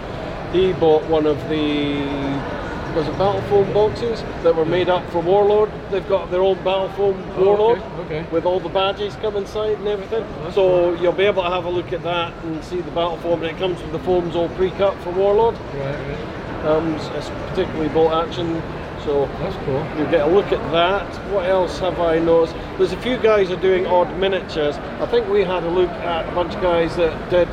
He 0.54 0.74
bought 0.74 1.04
one 1.06 1.26
of 1.26 1.38
the 1.50 2.60
was 2.96 3.08
it 3.08 3.12
battle 3.20 3.42
foam 3.44 3.72
boxes 3.72 4.22
that 4.42 4.56
were 4.56 4.66
made 4.66 4.90
up 4.90 5.08
for 5.12 5.22
Warlord. 5.22 5.72
They've 5.92 6.08
got 6.10 6.32
their 6.32 6.42
own 6.42 6.58
battle 6.64 6.90
foam 6.90 7.24
Oh, 7.36 7.44
Warlord 7.46 7.80
okay, 7.80 8.20
okay. 8.22 8.32
with 8.32 8.46
all 8.46 8.60
the 8.60 8.70
badges 8.70 9.16
come 9.18 9.36
inside 9.36 9.78
and 9.78 9.88
everything. 9.88 10.26
That's 10.42 10.56
so 10.56 10.94
you'll 10.96 11.14
be 11.14 11.26
able 11.26 11.44
to 11.44 11.50
have 11.50 11.66
a 11.66 11.70
look 11.70 11.94
at 11.94 12.02
that 12.04 12.34
and 12.44 12.64
see 12.64 12.82
the 12.82 12.92
battle 12.92 13.18
foam. 13.18 13.44
And 13.44 13.52
it 13.56 13.60
comes 13.60 13.80
with 13.82 13.92
the 13.92 14.00
foams 14.00 14.36
all 14.36 14.50
pre-cut 14.50 14.98
for 15.02 15.12
Warlord. 15.12 15.56
Right, 15.56 15.96
right. 15.96 16.66
Um, 16.66 16.96
it's 16.96 17.30
particularly 17.30 17.90
bolt 17.90 18.12
action. 18.12 18.62
So 19.10 19.26
That's 19.40 19.56
cool. 19.66 19.80
you 19.98 20.06
get 20.12 20.28
a 20.28 20.32
look 20.32 20.52
at 20.52 20.62
that. 20.72 21.04
What 21.34 21.50
else 21.50 21.80
have 21.80 22.00
I 22.00 22.20
noticed? 22.20 22.54
There's 22.78 22.92
a 22.92 23.02
few 23.02 23.18
guys 23.18 23.50
are 23.50 23.56
doing 23.60 23.88
odd 23.88 24.16
miniatures. 24.20 24.78
I 25.02 25.08
think 25.08 25.28
we 25.28 25.44
had 25.44 25.64
a 25.64 25.68
look 25.68 25.90
at 25.90 26.32
a 26.32 26.36
bunch 26.36 26.54
of 26.54 26.62
guys 26.62 26.96
that 26.98 27.32
did 27.32 27.50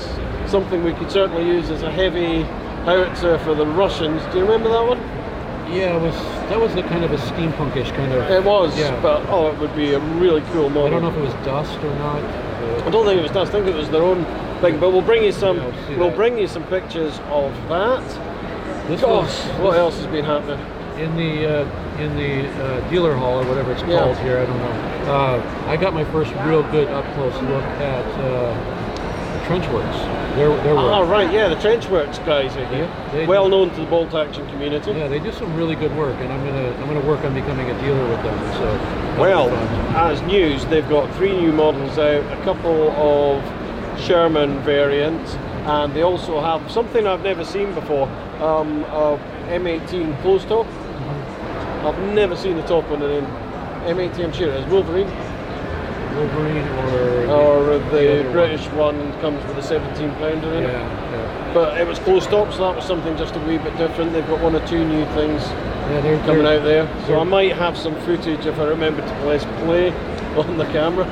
something 0.46 0.84
we 0.84 0.92
could 0.92 1.10
certainly 1.10 1.46
use 1.46 1.70
as 1.70 1.82
a 1.82 1.90
heavy 1.90 2.42
howitzer 2.84 3.38
for 3.38 3.54
the 3.54 3.64
Russians. 3.66 4.20
Do 4.32 4.38
you 4.40 4.44
remember 4.44 4.68
that 4.68 4.86
one? 4.86 4.98
Yeah, 5.72 5.96
it 5.96 6.02
was 6.02 6.14
that 6.50 6.60
was 6.60 6.75
the 6.75 6.82
kind 6.82 7.04
of 7.04 7.12
a 7.12 7.16
steampunkish 7.16 7.88
kind 7.96 8.12
of. 8.12 8.30
It 8.30 8.44
was, 8.44 8.78
Yeah. 8.78 9.00
but 9.00 9.25
oh, 9.30 9.48
it 9.50 9.58
would 9.58 9.75
be 9.75 9.94
a 9.94 9.98
really 9.98 10.42
cool 10.52 10.68
model. 10.68 10.88
I 10.88 10.90
don't 10.90 11.02
know 11.04 11.08
if 11.08 11.16
it 11.16 11.20
was 11.36 11.46
dust 11.46 11.78
or 11.82 11.94
not. 11.96 12.22
I 12.86 12.90
don't 12.90 13.06
think 13.06 13.18
it 13.18 13.22
was 13.22 13.30
dust. 13.32 13.54
I 13.54 13.62
think 13.62 13.66
it 13.68 13.75
was 13.75 13.88
their 13.88 14.02
own 14.02 14.26
thing. 14.60 14.78
But 14.78 14.90
we'll 14.90 15.00
bring 15.00 15.25
you 15.25 15.32
some. 15.32 15.56
Yeah, 15.56 15.96
we'll 15.96 16.08
that. 16.10 16.16
bring 16.16 16.36
you 16.36 16.48
some 16.48 16.64
pictures 16.64 17.18
of 17.30 17.50
that. 17.70 18.04
This 18.88 19.00
Gosh, 19.00 19.25
was 19.46 19.58
what 19.62 19.78
else 19.78 19.96
has 19.96 20.06
been 20.08 20.26
happening? 20.26 20.60
In 20.99 21.15
the 21.15 21.61
uh, 21.62 22.00
in 22.00 22.17
the 22.17 22.49
uh, 22.65 22.91
dealer 22.91 23.15
hall 23.15 23.38
or 23.41 23.47
whatever 23.47 23.73
it's 23.73 23.83
Yeah. 23.83 23.99
called 23.99 24.17
here. 24.19 24.38
I 24.38 24.47
don't 24.47 24.59
know. 24.59 25.12
Uh, 25.12 25.65
I 25.69 25.76
got 25.76 25.93
my 25.93 26.05
first 26.05 26.33
real 26.45 26.62
good 26.73 26.88
up 26.88 27.05
close 27.15 27.35
look 27.43 27.62
at 27.85 28.05
uh, 28.21 29.45
TrenchWorx. 29.47 30.37
Their 30.37 30.49
their 30.62 30.75
work. 30.75 30.85
Oh 30.95 31.05
right, 31.05 31.31
yeah, 31.31 31.49
the 31.49 31.57
TrenchWorx 31.57 32.25
guys 32.25 32.57
are 32.57 32.65
here. 32.67 32.85
Yeah, 32.85 33.11
they 33.12 33.26
well 33.26 33.45
do. 33.45 33.50
known 33.50 33.71
to 33.71 33.81
the 33.81 33.87
bolt 33.87 34.15
action 34.15 34.49
community. 34.49 34.93
Yeah, 34.93 35.09
they 35.09 35.19
do 35.19 35.33
some 35.33 35.55
really 35.55 35.75
good 35.76 35.95
work, 35.97 36.17
and 36.21 36.33
I'm 36.33 36.45
gonna 36.47 36.69
I'm 36.81 36.87
gonna 36.87 37.07
work 37.07 37.25
on 37.25 37.35
becoming 37.35 37.69
a 37.71 37.79
dealer 37.83 38.09
with 38.09 38.23
them. 38.23 38.38
So 38.55 39.21
Well, 39.21 39.50
as 39.97 40.23
news, 40.23 40.65
they've 40.67 40.88
got 40.88 41.15
three 41.17 41.38
new 41.38 41.53
models 41.53 41.99
out, 41.99 42.25
a 42.33 42.43
couple 42.43 42.91
of 42.93 44.00
Sherman 44.00 44.61
variants, 44.61 45.35
and 45.67 45.93
they 45.93 46.03
also 46.03 46.41
have 46.41 46.71
something 46.71 47.07
I've 47.07 47.23
never 47.23 47.45
seen 47.45 47.75
before, 47.75 48.09
um, 48.41 48.85
a 48.85 49.19
M18 49.50 50.21
closed 50.23 50.49
top. 50.49 50.67
I've 51.87 52.14
never 52.14 52.35
seen 52.35 52.57
the 52.57 52.62
top 52.66 52.90
on 52.90 53.00
an 53.00 53.25
M18, 53.87 54.25
I'm 54.25 54.33
sure 54.33 54.49
it 54.49 54.55
is 54.57 54.66
Wolverine, 54.66 55.07
Wolverine 56.16 56.66
or 56.78 57.26
or 57.31 57.78
the 57.78 58.23
the 58.25 58.28
British 58.33 58.66
one. 58.71 59.12
comes 59.21 59.45
with 59.47 59.59
a 59.59 59.62
17 59.62 60.11
pounder 60.14 60.49
one. 60.49 60.57
in 60.57 60.64
it. 60.64 60.73
Yeah, 60.73 61.12
yeah, 61.12 61.55
But 61.55 61.81
it 61.81 61.87
was 61.87 62.00
closed 62.00 62.28
top, 62.31 62.52
so 62.52 62.62
that 62.66 62.75
was 62.75 62.85
something 62.85 63.16
just 63.16 63.37
a 63.37 63.38
wee 63.40 63.59
bit 63.59 63.76
different. 63.76 64.12
They've 64.12 64.26
got 64.26 64.40
one 64.40 64.57
or 64.57 64.66
two 64.66 64.85
new 64.85 65.05
things 65.14 65.43
yeah. 65.43 66.00
They're 66.00 66.19
coming 66.25 66.43
they're- 66.43 66.59
out 66.59 66.64
there. 66.64 67.07
So 67.07 67.21
I 67.21 67.25
might 67.25 67.52
have 67.52 67.76
some 67.78 67.95
footage 68.00 68.47
if 68.47 68.59
I 68.59 68.64
remember 68.64 69.02
to 69.02 69.14
press 69.23 69.45
play 69.64 69.93
on 70.37 70.59
the 70.59 70.66
camera. 70.66 71.07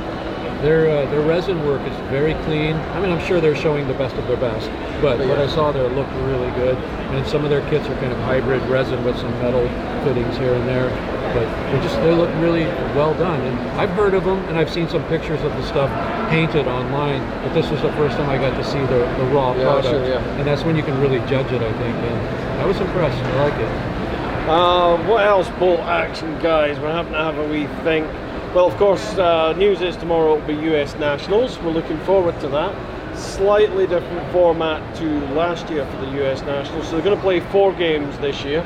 Their 0.63 0.89
uh, 0.89 1.11
their 1.11 1.21
resin 1.21 1.65
work 1.67 1.83
is 1.83 1.97
very 2.11 2.35
clean. 2.45 2.75
I 2.75 3.01
mean, 3.01 3.11
I'm 3.11 3.25
sure 3.27 3.41
they're 3.41 3.57
showing 3.57 3.87
the 3.87 3.95
best 3.95 4.15
of 4.17 4.27
their 4.27 4.37
best, 4.37 4.71
but 5.03 5.19
what 5.19 5.39
I 5.39 5.47
saw 5.47 5.73
there 5.73 5.89
looked 5.89 6.13
really 6.13 6.51
good. 6.53 6.77
And 7.15 7.27
some 7.27 7.45
of 7.45 7.51
their 7.51 7.61
kits 7.71 7.87
are 7.89 7.95
kind 8.01 8.13
of 8.13 8.19
hybrid 8.21 8.63
resin 8.63 9.05
with 9.05 9.17
some 9.19 9.31
metal 9.43 9.69
fittings 10.05 10.37
here 10.39 10.55
and 10.55 10.67
there. 10.67 10.89
But 11.35 11.47
they 11.73 11.83
just 11.83 11.97
they 11.97 12.13
look 12.15 12.31
really 12.41 12.65
well 12.97 13.13
done. 13.15 13.41
And 13.41 13.59
I've 13.81 13.91
heard 13.91 14.15
of 14.15 14.25
them, 14.25 14.39
and 14.49 14.57
I've 14.57 14.71
seen 14.71 14.89
some 14.89 15.05
pictures 15.09 15.43
of 15.43 15.53
the 15.53 15.67
stuff 15.67 15.91
painted 16.31 16.67
online. 16.67 17.21
But 17.43 17.53
this 17.55 17.71
was 17.71 17.83
the 17.83 17.93
first 17.93 18.17
time 18.17 18.31
I 18.31 18.39
got 18.39 18.57
to 18.57 18.65
see 18.65 18.81
the, 18.81 19.05
the 19.19 19.27
raw 19.35 19.55
Yeah, 19.55 19.63
product, 19.65 19.89
sure, 19.89 20.09
yeah. 20.09 20.39
and 20.39 20.47
that's 20.47 20.63
when 20.65 20.77
you 20.77 20.83
can 20.83 20.99
really 21.01 21.19
judge 21.29 21.51
it. 21.53 21.61
I 21.61 21.73
think. 21.73 21.95
And 21.97 22.63
I 22.63 22.67
was 22.67 22.81
impressed. 22.81 23.19
I 23.23 23.49
like 23.49 23.61
it. 23.61 24.49
Uh, 24.49 24.97
what 25.09 25.27
else, 25.27 25.49
bolt 25.59 25.81
action 25.81 26.39
guys? 26.41 26.79
We're 26.79 26.93
having 26.93 27.13
to 27.13 27.19
have 27.19 27.39
a 27.39 27.49
wee 27.49 27.67
think. 27.83 28.07
Well, 28.55 28.69
of 28.69 28.77
course, 28.77 29.19
uh, 29.19 29.53
news 29.55 29.81
is 29.81 29.97
tomorrow 29.97 30.37
will 30.37 30.47
be 30.47 30.55
US 30.71 30.95
Nationals. 30.95 31.59
We're 31.59 31.73
looking 31.73 31.99
forward 32.03 32.39
to 32.39 32.49
that. 32.51 33.19
Slightly 33.19 33.89
different 33.89 34.31
format 34.31 34.95
to 34.99 35.05
last 35.35 35.69
year 35.71 35.85
for 35.85 35.97
the 36.07 36.23
US 36.25 36.41
Nationals. 36.43 36.87
So 36.87 36.93
they're 36.93 37.05
going 37.05 37.17
to 37.17 37.23
play 37.23 37.41
four 37.41 37.73
games 37.73 38.17
this 38.19 38.45
year. 38.45 38.63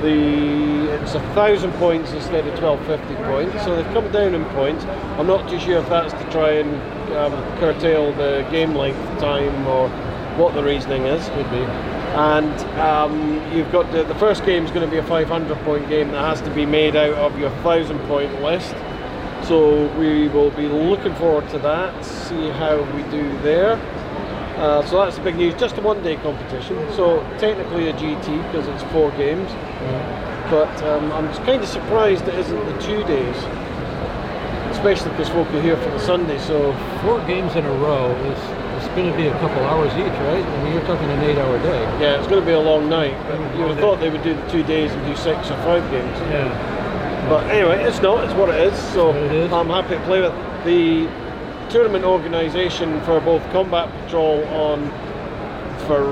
The 0.00 0.90
it's 1.02 1.14
a 1.14 1.20
thousand 1.34 1.72
points 1.72 2.12
instead 2.12 2.46
of 2.46 2.58
twelve 2.58 2.80
fifty 2.86 3.14
points. 3.16 3.62
So 3.62 3.76
they've 3.76 3.92
come 3.92 4.10
down 4.10 4.34
in 4.34 4.42
points. 4.54 4.86
I'm 5.18 5.26
not 5.26 5.50
too 5.50 5.60
sure 5.60 5.80
if 5.80 5.88
that's 5.90 6.14
to 6.14 6.30
try 6.30 6.52
and 6.52 7.12
um, 7.12 7.32
curtail 7.58 8.14
the 8.14 8.48
game 8.50 8.74
length 8.74 9.20
time 9.20 9.66
or 9.66 9.90
what 10.38 10.54
the 10.54 10.62
reasoning 10.62 11.02
is 11.02 11.28
Could 11.28 11.50
be. 11.50 11.64
and 12.16 12.60
um, 12.78 13.54
you've 13.54 13.72
got 13.72 13.90
the, 13.92 14.04
the 14.04 14.14
first 14.16 14.44
game 14.46 14.64
is 14.64 14.70
going 14.70 14.84
to 14.84 14.90
be 14.90 14.98
a 14.98 15.06
500 15.06 15.58
point 15.58 15.88
game 15.90 16.10
that 16.12 16.22
has 16.22 16.40
to 16.42 16.50
be 16.54 16.64
made 16.66 16.94
out 16.96 17.14
of 17.14 17.38
your 17.38 17.50
1000 17.50 17.98
point 18.00 18.42
list 18.42 18.74
so 19.46 19.86
we 19.98 20.28
will 20.28 20.50
be 20.50 20.66
looking 20.68 21.14
forward 21.14 21.48
to 21.50 21.58
that 21.58 22.04
see 22.04 22.48
how 22.50 22.82
we 22.94 23.02
do 23.04 23.38
there. 23.42 23.74
Uh, 24.58 24.84
so 24.86 24.98
that's 25.04 25.16
the 25.16 25.22
big 25.22 25.36
news 25.36 25.54
just 25.54 25.76
a 25.76 25.80
one 25.82 26.02
day 26.02 26.16
competition. 26.16 26.76
So 26.94 27.20
technically 27.38 27.88
a 27.88 27.92
GT 27.92 28.42
because 28.46 28.66
it's 28.68 28.82
four 28.92 29.10
games. 29.12 29.50
But 30.50 30.82
um, 30.84 31.12
I'm 31.12 31.32
kind 31.44 31.62
of 31.62 31.68
surprised 31.68 32.26
it 32.28 32.34
isn't 32.34 32.64
the 32.66 32.82
two 32.82 33.02
days 33.04 33.36
especially 34.70 35.10
because 35.12 35.28
folk 35.30 35.48
are 35.48 35.62
here 35.62 35.76
for 35.76 35.90
the 35.90 35.98
Sunday 35.98 36.38
so. 36.38 36.72
Four 37.02 37.18
games 37.26 37.54
in 37.56 37.64
a 37.64 37.72
row 37.78 38.10
is 38.30 38.38
it's 38.76 38.88
going 38.94 39.10
to 39.10 39.16
be 39.16 39.26
a 39.26 39.32
couple 39.38 39.62
hours 39.64 39.90
each, 39.92 40.12
right? 40.28 40.44
I 40.44 40.64
mean, 40.64 40.74
you're 40.74 40.84
talking 40.84 41.08
an 41.08 41.22
eight-hour 41.24 41.58
day. 41.62 41.82
yeah 42.00 42.18
it's 42.18 42.28
going 42.28 42.40
to 42.40 42.46
be 42.46 42.52
a 42.52 42.60
long 42.60 42.88
night 42.88 43.16
but 43.26 43.40
you 43.56 43.62
would 43.62 43.70
have 43.70 43.78
thought 43.80 44.00
they 44.00 44.10
would 44.10 44.22
do 44.22 44.34
the 44.34 44.50
two 44.50 44.62
days 44.64 44.92
and 44.92 45.06
do 45.06 45.16
six 45.16 45.50
or 45.50 45.56
five 45.64 45.82
games. 45.90 46.16
Yeah. 46.30 46.75
But 47.28 47.50
anyway, 47.50 47.82
it's 47.82 48.00
not. 48.00 48.22
It's 48.24 48.34
what 48.34 48.50
it 48.50 48.72
is. 48.72 48.78
So 48.92 49.12
it 49.12 49.32
is. 49.32 49.52
I'm 49.52 49.68
happy 49.68 49.96
to 49.96 50.02
play 50.04 50.20
with 50.20 50.32
the 50.64 51.08
tournament 51.70 52.04
organisation 52.04 53.00
for 53.00 53.20
both 53.20 53.42
Combat 53.50 53.90
Patrol 54.04 54.44
on 54.44 54.88
for 55.86 56.04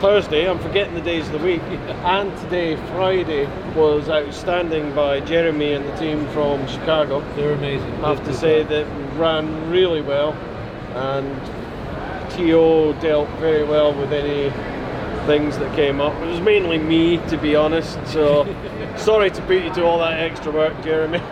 Thursday. 0.00 0.50
I'm 0.50 0.58
forgetting 0.58 0.94
the 0.94 1.00
days 1.00 1.26
of 1.28 1.32
the 1.40 1.46
week, 1.46 1.62
and 1.62 2.36
today 2.38 2.74
Friday 2.88 3.46
was 3.76 4.08
outstanding 4.08 4.92
by 4.96 5.20
Jeremy 5.20 5.74
and 5.74 5.86
the 5.86 5.96
team 5.96 6.26
from 6.30 6.66
Chicago. 6.66 7.20
They're 7.36 7.52
amazing. 7.52 7.92
I 8.04 8.12
have 8.12 8.24
to 8.24 8.34
say 8.34 8.64
that 8.64 8.86
ran 9.16 9.70
really 9.70 10.02
well, 10.02 10.32
and 10.96 11.40
To 12.32 12.94
dealt 13.00 13.28
very 13.38 13.62
well 13.62 13.94
with 13.94 14.12
any 14.12 14.50
things 15.26 15.56
that 15.58 15.72
came 15.76 16.00
up. 16.00 16.14
It 16.22 16.26
was 16.26 16.40
mainly 16.40 16.78
me, 16.78 17.18
to 17.28 17.36
be 17.36 17.54
honest. 17.54 17.94
So 18.06 18.44
sorry 18.96 19.30
to 19.30 19.42
put 19.42 19.62
you 19.62 19.72
to 19.74 19.84
all 19.84 19.98
that 19.98 20.18
extra 20.20 20.52
work, 20.52 20.74
Jeremy. 20.84 21.18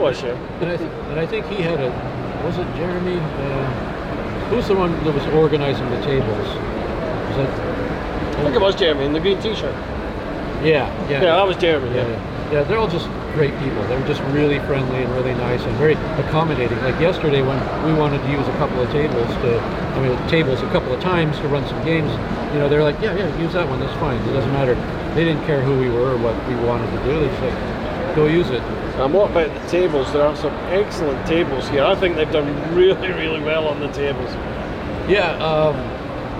What 0.00 0.14
a 0.14 0.16
shame. 0.16 0.36
And 0.62 0.70
I, 0.70 0.76
th- 0.78 0.90
and 0.90 1.20
I 1.20 1.26
think 1.26 1.44
he 1.48 1.60
had 1.60 1.78
a, 1.78 1.90
was 2.46 2.56
it 2.56 2.64
Jeremy? 2.76 3.18
Uh, 3.20 4.48
who's 4.48 4.66
the 4.66 4.74
one 4.74 4.92
that 5.04 5.12
was 5.14 5.26
organizing 5.34 5.90
the 5.90 6.00
tables? 6.00 6.48
Was 6.48 7.36
that? 7.36 7.50
I 8.38 8.42
think 8.44 8.54
it 8.56 8.60
was 8.62 8.74
Jeremy 8.76 9.04
in 9.04 9.12
the 9.12 9.20
green 9.20 9.38
T-shirt. 9.42 9.74
Yeah, 10.64 10.88
yeah. 11.10 11.20
Yeah, 11.20 11.36
that 11.36 11.46
was 11.46 11.58
Jeremy. 11.58 11.94
Yeah. 11.94 12.08
yeah. 12.08 12.18
Yeah, 12.50 12.64
they're 12.64 12.78
all 12.78 12.88
just 12.88 13.06
great 13.34 13.56
people. 13.60 13.80
They're 13.86 14.04
just 14.08 14.20
really 14.34 14.58
friendly 14.60 15.04
and 15.04 15.12
really 15.14 15.34
nice 15.34 15.62
and 15.62 15.76
very 15.76 15.94
accommodating. 16.18 16.78
Like 16.82 16.98
yesterday 17.00 17.42
when 17.42 17.58
we 17.86 17.92
wanted 17.96 18.20
to 18.22 18.30
use 18.30 18.46
a 18.48 18.56
couple 18.58 18.80
of 18.80 18.90
tables 18.90 19.28
to, 19.28 19.60
I 19.60 20.00
mean, 20.02 20.28
tables 20.28 20.60
a 20.60 20.68
couple 20.70 20.92
of 20.92 21.00
times 21.00 21.38
to 21.38 21.48
run 21.48 21.66
some 21.68 21.84
games, 21.84 22.10
you 22.52 22.58
know, 22.58 22.68
they're 22.68 22.82
like, 22.82 23.00
yeah, 23.00 23.14
yeah, 23.16 23.40
use 23.40 23.52
that 23.52 23.68
one. 23.68 23.78
That's 23.78 23.96
fine. 24.00 24.20
It 24.22 24.32
doesn't 24.32 24.52
matter. 24.52 24.74
They 25.14 25.24
didn't 25.24 25.46
care 25.46 25.62
who 25.62 25.78
we 25.78 25.90
were 25.90 26.14
or 26.14 26.18
what 26.18 26.34
we 26.48 26.56
wanted 26.56 26.90
to 26.90 27.04
do. 27.04 27.20
They 27.20 27.28
just 27.28 27.40
like, 27.40 28.16
go 28.16 28.26
use 28.26 28.50
it. 28.50 28.62
And 28.98 29.14
what 29.14 29.30
about 29.30 29.54
the 29.54 29.68
tables? 29.68 30.12
There 30.12 30.26
are 30.26 30.34
some 30.34 30.52
excellent 30.74 31.24
tables 31.28 31.68
here. 31.68 31.84
I 31.84 31.94
think 31.94 32.16
they've 32.16 32.32
done 32.32 32.74
really, 32.74 33.12
really 33.12 33.40
well 33.40 33.68
on 33.68 33.78
the 33.78 33.92
tables. 33.92 34.30
Yeah, 35.08 35.38
um, 35.38 35.76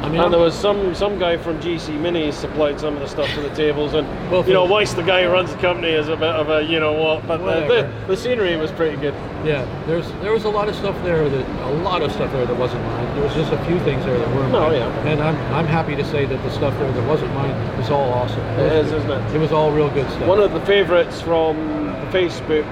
I 0.03 0.09
mean, 0.09 0.21
And 0.21 0.33
there 0.33 0.41
was 0.41 0.55
some 0.55 0.95
some 0.95 1.19
guy 1.19 1.37
from 1.37 1.61
GC 1.61 1.99
Mini 2.01 2.33
supplied 2.33 2.81
some 2.81 2.95
of 2.95 3.01
the 3.01 3.07
stuff 3.09 3.29
to 3.35 3.41
the 3.43 3.51
tables, 3.55 3.93
and 3.95 4.07
Well, 4.31 4.47
you 4.47 4.55
know, 4.55 4.65
whilst 4.65 4.97
the 4.97 5.03
guy 5.03 5.23
who 5.25 5.29
runs 5.31 5.53
the 5.53 5.59
company 5.59 5.91
is 5.91 6.09
a 6.09 6.17
bit 6.17 6.31
of 6.35 6.49
a 6.49 6.63
you 6.63 6.81
know 6.81 6.93
what, 6.93 7.27
but 7.27 7.39
the, 7.39 7.67
the, 7.83 8.07
the 8.07 8.17
scenery 8.17 8.57
was 8.57 8.71
pretty 8.73 8.97
good. 8.97 9.15
yeah, 9.45 9.65
there's 9.87 10.11
there 10.23 10.33
was 10.33 10.45
a 10.45 10.49
lot 10.49 10.69
of 10.69 10.75
stuff 10.75 10.97
there 11.05 11.29
that 11.29 11.47
a 11.71 11.73
lot 11.83 12.01
of 12.03 12.11
stuff 12.13 12.33
there 12.33 12.47
that 12.47 12.57
wasn't 12.57 12.83
mine. 12.85 13.15
There 13.15 13.25
was 13.25 13.35
just 13.35 13.53
a 13.53 13.65
few 13.67 13.79
things 13.81 14.05
there 14.07 14.19
that 14.19 14.29
were 14.35 14.49
No, 14.49 14.61
mine. 14.69 14.73
yeah. 14.81 15.07
And 15.11 15.21
I'm 15.21 15.37
I'm 15.53 15.67
happy 15.67 15.95
to 15.97 16.05
say 16.05 16.25
that 16.25 16.43
the 16.43 16.51
stuff 16.51 16.73
there 16.79 16.91
that 16.91 17.07
wasn't 17.09 17.33
mine 17.35 17.55
was 17.79 17.91
all 17.91 18.11
awesome. 18.13 18.41
It 18.59 18.73
is, 18.85 18.93
isn't 18.93 19.11
it? 19.11 19.35
It 19.35 19.39
was 19.39 19.53
all 19.53 19.71
real 19.71 19.91
good 19.91 20.09
stuff. 20.11 20.27
One 20.27 20.41
of 20.41 20.53
the 20.53 20.61
favourites 20.65 21.21
from 21.21 21.57
the 21.87 22.07
Facebook 22.19 22.65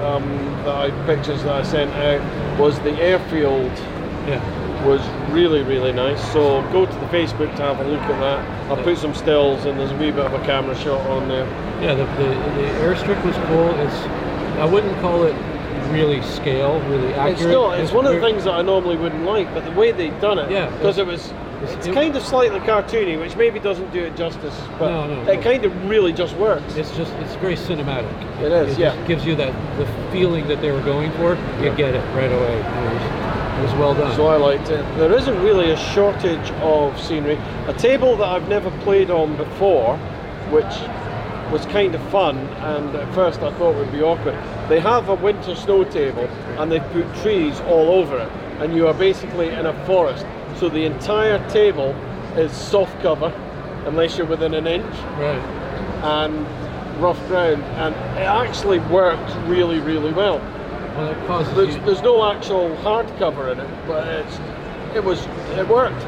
um, 0.00 0.24
that 0.64 0.74
I 0.74 0.90
pictures 1.04 1.42
that 1.42 1.52
I 1.52 1.62
sent 1.62 1.90
out 1.92 2.58
was 2.58 2.78
the 2.80 2.92
airfield. 2.92 3.70
Yeah. 4.30 4.86
Was 4.86 5.02
really 5.30 5.62
really 5.62 5.92
nice. 5.92 6.20
So 6.32 6.62
go 6.72 6.86
to 6.86 6.92
the 6.92 7.06
Facebook 7.06 7.54
to 7.56 7.62
have 7.62 7.80
a 7.80 7.84
look 7.84 8.00
at 8.00 8.18
that. 8.20 8.70
I'll 8.70 8.82
put 8.82 8.96
some 8.96 9.14
stills 9.14 9.66
and 9.66 9.78
there's 9.78 9.90
a 9.90 9.96
wee 9.96 10.10
bit 10.10 10.24
of 10.24 10.32
a 10.32 10.44
camera 10.46 10.74
shot 10.76 11.00
on 11.10 11.28
there. 11.28 11.44
Yeah, 11.82 11.94
the, 11.94 12.04
the, 12.04 12.28
the 12.28 12.68
airstrip 12.80 13.22
was 13.24 13.36
cool. 13.48 13.68
It's 13.80 13.96
I 14.58 14.64
wouldn't 14.64 14.98
call 15.00 15.24
it 15.24 15.34
really 15.90 16.22
scale, 16.22 16.80
really 16.88 17.12
accurate. 17.14 17.32
It's 17.40 17.42
not. 17.42 17.78
It's 17.80 17.92
one 17.92 18.06
of 18.06 18.14
the 18.14 18.20
things 18.20 18.44
that 18.44 18.52
I 18.54 18.62
normally 18.62 18.96
wouldn't 18.96 19.24
like, 19.24 19.52
but 19.52 19.64
the 19.64 19.72
way 19.72 19.90
they've 19.92 20.18
done 20.20 20.38
it, 20.38 20.50
Yeah, 20.50 20.70
because 20.76 20.98
it 20.98 21.06
was, 21.06 21.26
it's- 21.62 21.74
it's 21.74 21.86
it- 21.88 21.94
kind 21.94 22.14
of 22.16 22.22
slightly 22.22 22.60
cartoony, 22.60 23.18
which 23.18 23.34
maybe 23.36 23.58
doesn't 23.58 23.90
do 23.92 24.00
it 24.04 24.16
justice, 24.16 24.54
but 24.78 24.88
No, 24.88 25.06
no, 25.24 25.30
it 25.30 25.36
no. 25.36 25.42
kind 25.42 25.64
of 25.64 25.88
really 25.90 26.12
just 26.12 26.36
works. 26.36 26.76
It's 26.76 26.94
just 26.96 27.12
it's 27.14 27.34
very 27.36 27.56
cinematic. 27.56 28.12
It 28.40 28.52
is, 28.52 28.74
It 28.78 28.80
yeah. 28.80 29.06
gives 29.06 29.26
you 29.26 29.34
that 29.36 29.52
the 29.78 29.86
feeling 30.12 30.46
that 30.48 30.60
they 30.62 30.70
were 30.70 30.82
going 30.82 31.10
for. 31.12 31.36
You 31.62 31.74
get 31.74 31.94
it 31.94 32.04
right 32.14 32.30
away. 32.32 33.19
It 33.60 33.64
was, 33.64 33.74
well 33.74 33.94
done. 33.94 34.16
So 34.16 34.26
I 34.26 34.36
liked 34.36 34.70
it. 34.70 34.82
There 34.96 35.12
isn't 35.12 35.42
really 35.42 35.70
a 35.70 35.76
shortage 35.76 36.50
of 36.62 36.98
scenery. 36.98 37.34
A 37.66 37.74
table 37.74 38.16
that 38.16 38.26
I've 38.26 38.48
never 38.48 38.70
played 38.80 39.10
on 39.10 39.36
before, 39.36 39.98
which 40.48 40.64
was 41.52 41.66
kind 41.66 41.94
of 41.94 42.02
fun, 42.10 42.38
and 42.38 42.94
at 42.96 43.14
first 43.14 43.40
I 43.40 43.52
thought 43.58 43.74
would 43.74 43.92
be 43.92 44.00
awkward. 44.00 44.34
They 44.70 44.80
have 44.80 45.10
a 45.10 45.14
winter 45.14 45.54
snow 45.54 45.84
table, 45.84 46.24
and 46.58 46.72
they've 46.72 46.90
put 46.92 47.14
trees 47.16 47.60
all 47.60 47.90
over 47.90 48.18
it, 48.18 48.32
and 48.60 48.74
you 48.74 48.86
are 48.86 48.94
basically 48.94 49.50
in 49.50 49.66
a 49.66 49.86
forest. 49.86 50.24
So 50.56 50.70
the 50.70 50.86
entire 50.86 51.46
table 51.50 51.90
is 52.36 52.52
soft 52.52 52.98
cover, 53.02 53.28
unless 53.84 54.16
you're 54.16 54.26
within 54.26 54.54
an 54.54 54.66
inch, 54.66 54.94
right. 55.18 55.42
and 56.02 57.02
rough 57.02 57.18
ground, 57.26 57.62
and 57.62 57.94
it 58.16 58.22
actually 58.22 58.78
worked 58.78 59.34
really, 59.48 59.80
really 59.80 60.12
well. 60.12 60.40
Well, 61.00 61.12
it 61.12 61.26
causes 61.26 61.54
There's, 61.54 61.74
you, 61.76 61.80
there's 61.86 62.02
no 62.02 62.30
actual 62.30 62.76
hard 62.76 63.06
cover 63.18 63.50
in 63.50 63.58
it, 63.58 63.86
but 63.86 64.06
it's 64.06 64.38
it 64.94 65.02
was 65.02 65.24
it 65.56 65.66
worked. 65.66 66.02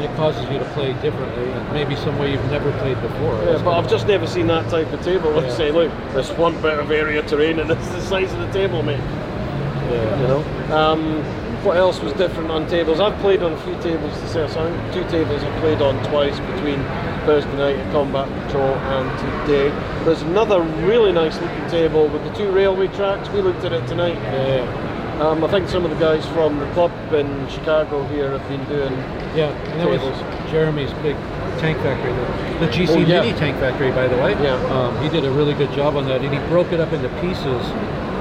it 0.00 0.10
causes 0.16 0.42
you 0.50 0.58
to 0.58 0.64
play 0.74 0.92
differently, 0.94 1.52
and 1.52 1.72
maybe 1.72 1.94
some 1.94 2.18
way 2.18 2.32
you've 2.32 2.50
never 2.50 2.72
played 2.78 3.00
before. 3.00 3.34
Yeah, 3.44 3.62
but 3.62 3.78
I've 3.78 3.88
just 3.88 4.08
never 4.08 4.26
seen 4.26 4.48
that 4.48 4.68
type 4.70 4.92
of 4.92 5.00
table. 5.02 5.30
Let's 5.30 5.52
Yeah. 5.52 5.56
say, 5.56 5.70
look, 5.70 5.92
there's 6.14 6.32
one 6.32 6.60
bit 6.60 6.80
of 6.80 6.90
area 6.90 7.22
terrain, 7.22 7.60
and 7.60 7.70
it's 7.74 7.88
the 7.90 8.00
size 8.00 8.32
of 8.32 8.40
the 8.40 8.50
table, 8.52 8.82
mate. 8.82 8.98
yeah. 8.98 10.20
You 10.20 10.26
know. 10.26 10.76
Um, 10.76 11.22
what 11.62 11.76
else 11.76 12.00
was 12.00 12.12
different 12.14 12.50
on 12.50 12.66
tables? 12.66 12.98
I've 12.98 13.16
played 13.20 13.42
on 13.42 13.52
a 13.52 13.60
few 13.62 13.74
tables 13.80 14.12
to 14.20 14.28
say 14.28 14.48
so. 14.48 14.66
Two 14.92 15.04
tables 15.08 15.42
I've 15.44 15.60
played 15.60 15.80
on 15.80 15.94
twice 16.10 16.38
between 16.40 16.80
Thursday 17.24 17.56
night 17.56 17.76
at 17.76 17.92
Combat 17.92 18.28
Patrol 18.46 18.74
and 18.74 19.46
today. 19.46 19.68
There's 20.04 20.22
another 20.22 20.60
really 20.86 21.12
nice 21.12 21.40
looking 21.40 21.68
table 21.68 22.08
with 22.08 22.22
the 22.24 22.30
two 22.34 22.50
railway 22.50 22.88
tracks. 22.88 23.28
We 23.30 23.40
looked 23.40 23.64
at 23.64 23.72
it 23.72 23.86
tonight. 23.86 24.14
Yeah, 24.16 25.20
Um, 25.20 25.42
I 25.44 25.48
think 25.48 25.68
some 25.68 25.84
of 25.84 25.90
the 25.90 25.96
guys 25.96 26.26
from 26.28 26.58
the 26.58 26.66
club 26.72 26.90
in 27.14 27.48
Chicago 27.48 28.04
here 28.08 28.36
have 28.36 28.46
been 28.48 28.64
doing. 28.66 28.92
yeah, 29.36 29.50
and 29.70 29.80
that 29.80 29.86
Tables. 29.86 30.22
was 30.22 30.50
Jeremy's 30.50 30.92
big 31.02 31.16
tank 31.60 31.78
factory, 31.78 32.12
the, 32.12 32.66
the 32.66 32.72
GC 32.72 32.88
Oh, 32.96 32.98
yeah. 32.98 33.20
Mini 33.22 33.32
tank 33.38 33.56
factory, 33.58 33.90
by 33.92 34.06
the 34.08 34.16
way. 34.16 34.32
Yeah. 34.42 34.54
um, 34.74 35.00
he 35.02 35.08
did 35.08 35.24
a 35.24 35.30
really 35.30 35.54
good 35.54 35.72
job 35.72 35.96
on 35.96 36.06
that, 36.08 36.20
and 36.20 36.32
he 36.34 36.40
broke 36.48 36.72
it 36.72 36.80
up 36.80 36.92
into 36.92 37.08
pieces. 37.20 37.62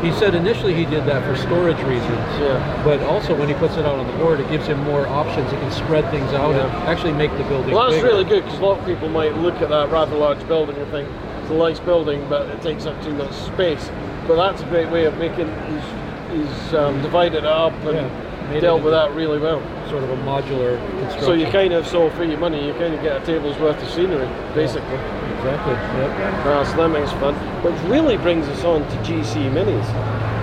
He 0.03 0.11
said 0.11 0.35
initially 0.35 0.73
he 0.73 0.83
did 0.83 1.05
that 1.05 1.23
for 1.25 1.35
storage 1.41 1.79
reasons, 1.83 2.19
Yeah. 2.39 2.81
but 2.83 2.99
also 3.03 3.33
when 3.33 3.47
he 3.47 3.53
puts 3.55 3.77
it 3.77 3.85
out 3.85 3.97
on 3.97 4.05
the 4.05 4.13
board, 4.17 4.41
it 4.41 4.49
gives 4.49 4.67
him 4.67 4.83
more 4.83 5.07
options. 5.07 5.49
He 5.49 5.55
can 5.57 5.71
spread 5.71 6.09
things 6.11 6.33
out 6.33 6.53
and 6.53 6.69
actually 6.89 7.13
make 7.13 7.31
the 7.37 7.43
building. 7.45 7.73
Well, 7.73 7.85
that's 7.89 7.95
bigger. 7.95 8.07
really 8.07 8.25
good 8.25 8.43
because 8.43 8.59
a 8.59 8.61
lot 8.65 8.79
of 8.79 8.85
people 8.85 9.07
might 9.07 9.33
look 9.37 9.55
at 9.61 9.69
that 9.69 9.89
rather 9.91 10.15
large 10.17 10.45
building 10.47 10.75
and 10.75 10.91
think 10.91 11.07
it's 11.41 11.51
a 11.51 11.53
nice 11.53 11.79
building, 11.79 12.27
but 12.27 12.49
it 12.49 12.61
takes 12.61 12.85
up 12.85 13.01
too 13.01 13.13
much 13.13 13.31
space. 13.31 13.89
But 14.27 14.35
that's 14.35 14.61
a 14.61 14.65
great 14.65 14.89
way 14.89 15.05
of 15.05 15.17
making. 15.17 15.47
He's, 15.71 16.37
he's 16.47 16.73
um, 16.73 17.01
divided 17.01 17.39
it 17.39 17.45
up 17.45 17.73
and 17.85 17.95
Yeah, 17.95 18.49
made 18.49 18.59
dealt 18.59 18.83
with 18.83 18.91
that 18.93 19.11
really 19.13 19.39
well. 19.39 19.61
Sort 19.89 20.03
of 20.03 20.09
a 20.09 20.17
modular 20.17 20.77
construction. 20.99 21.23
So 21.23 21.33
you 21.33 21.45
kind 21.47 21.71
of, 21.71 21.87
so 21.87 22.09
for 22.09 22.25
your 22.25 22.39
money, 22.39 22.65
you 22.67 22.73
kind 22.73 22.93
of 22.93 23.01
get 23.01 23.21
a 23.21 23.25
table's 23.25 23.57
worth 23.57 23.81
of 23.81 23.89
scenery, 23.89 24.27
basically. 24.53 24.97
Exactly. 25.43 25.73
Yep. 25.73 26.45
Uh, 26.45 26.65
so 26.65 26.77
that 26.77 26.89
makes 26.89 27.11
fun. 27.13 27.33
Which 27.63 27.79
really 27.91 28.17
brings 28.17 28.47
us 28.47 28.63
on 28.63 28.81
to 28.81 28.95
GC 28.97 29.51
Minis. 29.51 29.85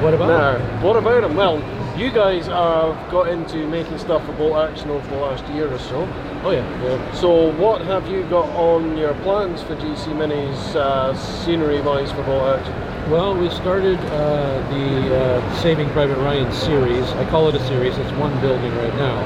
What 0.02 0.14
about? 0.14 0.28
Now, 0.61 0.83
what 0.83 0.97
about 0.97 1.23
them? 1.23 1.37
Well, 1.37 1.59
you 1.99 2.11
guys 2.11 2.47
have 2.47 3.11
got 3.11 3.28
into 3.28 3.66
making 3.69 3.99
stuff 3.99 4.25
for 4.25 4.33
Bolt 4.33 4.71
Action 4.71 4.90
over 4.90 5.07
the 5.09 5.16
last 5.21 5.45
year 5.52 5.73
or 5.73 5.78
so. 5.78 6.09
Oh 6.42 6.50
yeah. 6.50 6.83
yeah. 6.83 7.12
So, 7.12 7.52
what 7.57 7.83
have 7.83 8.09
you 8.09 8.23
got 8.25 8.49
on 8.57 8.97
your 8.97 9.14
plans 9.23 9.62
for 9.62 9.76
GC 9.76 10.07
Minis, 10.14 10.75
uh, 10.75 11.14
scenery-wise 11.14 12.11
for 12.12 12.23
Bolt 12.23 12.59
Action? 12.59 13.11
Well, 13.11 13.37
we 13.37 13.50
started 13.50 13.99
uh, 13.99 14.71
the 14.71 15.16
uh, 15.16 15.61
Saving 15.61 15.90
Private 15.90 16.16
Ryan 16.19 16.50
series. 16.52 17.04
I 17.12 17.28
call 17.28 17.49
it 17.49 17.54
a 17.54 17.66
series. 17.66 17.99
It's 17.99 18.12
one 18.12 18.38
building 18.40 18.75
right 18.76 18.95
now. 18.95 19.19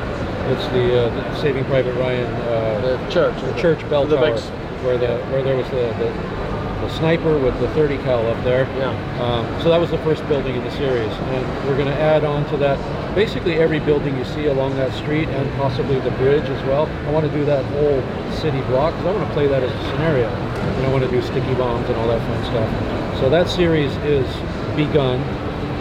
It's 0.51 0.67
the, 0.69 1.07
uh, 1.07 1.15
the 1.15 1.41
Saving 1.41 1.65
Private 1.67 1.95
Ryan 1.95 2.33
uh, 2.35 2.81
The 2.99 3.11
church. 3.11 3.41
the 3.43 3.55
church 3.61 3.81
bell 3.89 4.07
The 4.07 4.17
tower, 4.17 4.35
big 4.35 4.43
where 4.85 4.99
the 4.99 5.19
where 5.33 5.43
there 5.43 5.57
was 5.57 5.67
the, 5.71 5.89
the, 5.99 6.13
the 6.85 6.89
sniper 6.99 7.39
with 7.39 7.59
the 7.61 7.69
30 7.71 7.97
cal 7.99 8.27
up 8.27 8.43
there. 8.45 8.65
Yeah. 8.77 8.93
Um, 9.21 9.63
so 9.63 9.71
that 9.71 9.81
was 9.81 9.91
the 9.91 9.99
first 9.99 10.27
building 10.29 10.55
in 10.55 10.63
the 10.63 10.71
series, 10.73 11.13
and 11.13 11.67
we're 11.67 11.77
going 11.77 11.89
to 11.89 12.01
add 12.01 12.25
on 12.25 12.45
to 12.51 12.57
that 12.59 12.79
basically 13.15 13.55
every 13.55 13.81
building 13.81 14.17
you 14.19 14.25
see 14.25 14.47
along 14.47 14.77
that 14.77 14.93
street, 14.93 15.29
and 15.29 15.51
possibly 15.57 15.99
the 16.01 16.11
bridge 16.13 16.45
as 16.45 16.63
well. 16.65 16.87
I 17.07 17.11
want 17.11 17.27
to 17.27 17.33
do 17.33 17.45
that 17.47 17.65
whole 17.65 18.03
city 18.33 18.61
block 18.63 18.93
because 18.95 19.07
I 19.07 19.17
want 19.17 19.27
to 19.27 19.35
play 19.35 19.47
that 19.47 19.63
as 19.63 19.71
a 19.71 19.91
scenario, 19.91 20.29
and 20.29 20.87
I 20.87 20.93
want 20.93 21.05
to 21.05 21.11
do 21.11 21.23
sticky 21.23 21.55
bombs 21.55 21.89
and 21.89 21.97
all 21.97 22.09
that 22.09 22.21
fun 22.21 22.45
stuff. 22.45 23.21
So 23.21 23.31
that 23.31 23.49
series 23.49 23.97
is 23.99 24.27
begun. 24.77 25.23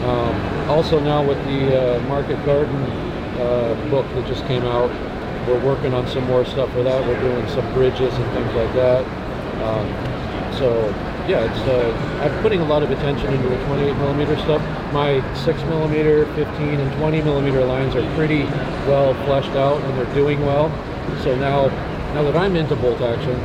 Um, 0.06 0.70
also 0.70 1.00
now 1.00 1.26
with 1.26 1.38
the 1.46 1.98
uh, 1.98 2.00
Market 2.02 2.44
Garden 2.46 2.76
uh, 3.40 3.88
book 3.90 4.06
that 4.14 4.28
just 4.28 4.46
came 4.46 4.64
out, 4.64 4.92
we're 5.48 5.64
working 5.64 5.94
on 5.94 6.08
some 6.08 6.26
more 6.26 6.46
stuff 6.46 6.72
for 6.72 6.84
that. 6.84 7.06
We're 7.08 7.20
doing 7.20 7.48
some 7.50 7.72
bridges 7.74 8.14
and 8.14 8.26
things 8.32 8.54
like 8.54 8.74
that. 8.74 9.06
Um, 9.62 9.88
so 10.58 10.90
yeah, 11.28 11.50
it's 11.50 11.60
uh, 11.68 12.20
I'm 12.22 12.42
putting 12.42 12.60
a 12.60 12.66
lot 12.66 12.84
of 12.84 12.92
attention 12.92 13.34
into 13.34 13.50
the 13.50 13.66
28 13.66 13.96
millimeter 13.98 14.38
stuff. 14.38 14.62
My 14.94 15.22
6 15.36 15.62
millimeter, 15.64 16.26
15, 16.36 16.80
and 16.80 16.94
20 16.98 17.22
millimeter 17.22 17.64
lines 17.64 17.96
are 17.96 18.16
pretty 18.16 18.44
well 18.86 19.14
fleshed 19.26 19.56
out, 19.56 19.82
and 19.82 19.98
they're 19.98 20.14
doing 20.14 20.46
well. 20.46 20.70
So 21.24 21.36
now, 21.36 21.68
now 22.14 22.24
that 22.24 22.36
I'm 22.36 22.56
into 22.56 22.76
bolt 22.76 23.02
action, 23.02 23.40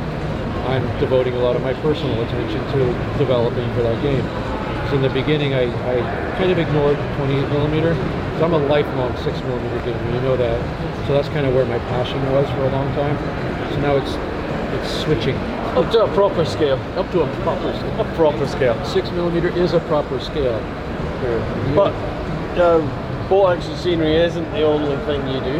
I'm 0.67 0.83
devoting 0.99 1.35
a 1.35 1.39
lot 1.39 1.55
of 1.55 1.63
my 1.63 1.73
personal 1.75 2.21
attention 2.21 2.59
to 2.73 3.17
developing 3.17 3.73
for 3.73 3.81
that 3.83 4.01
game. 4.03 4.23
So 4.89 4.95
in 4.95 5.01
the 5.01 5.09
beginning, 5.09 5.53
I, 5.53 5.63
I 5.63 6.35
kind 6.37 6.51
of 6.51 6.59
ignored 6.59 6.97
28 7.17 7.49
millimeter. 7.49 7.93
So 8.39 8.45
I'm 8.45 8.53
a 8.53 8.57
lifelong 8.57 9.15
6 9.17 9.25
millimeter 9.41 9.79
gamer, 9.83 10.15
you 10.15 10.21
know 10.21 10.37
that. 10.37 11.07
So 11.07 11.13
that's 11.13 11.27
kind 11.27 11.45
of 11.45 11.53
where 11.53 11.65
my 11.65 11.77
passion 11.91 12.21
was 12.31 12.49
for 12.51 12.63
a 12.63 12.69
long 12.71 12.87
time. 12.95 13.17
So 13.73 13.81
now 13.81 13.97
it's 13.97 14.15
it's 14.79 15.01
switching 15.03 15.35
Up 15.75 15.91
to 15.91 16.03
a 16.05 16.07
proper 16.13 16.45
scale. 16.45 16.77
up 16.97 17.11
to 17.11 17.23
a 17.23 17.27
proper 17.41 17.73
scale. 17.73 17.99
A 17.99 18.15
proper 18.15 18.47
scale. 18.47 18.85
Six 18.85 19.11
millimeter 19.11 19.49
is 19.49 19.73
a 19.73 19.81
proper 19.81 20.21
scale. 20.21 20.57
But 21.75 21.91
um, 22.61 22.87
bolt 23.27 23.57
action 23.57 23.75
scenery 23.75 24.15
isn't 24.15 24.49
the 24.51 24.63
only 24.63 24.95
thing 25.05 25.19
you 25.27 25.41
do. 25.41 25.59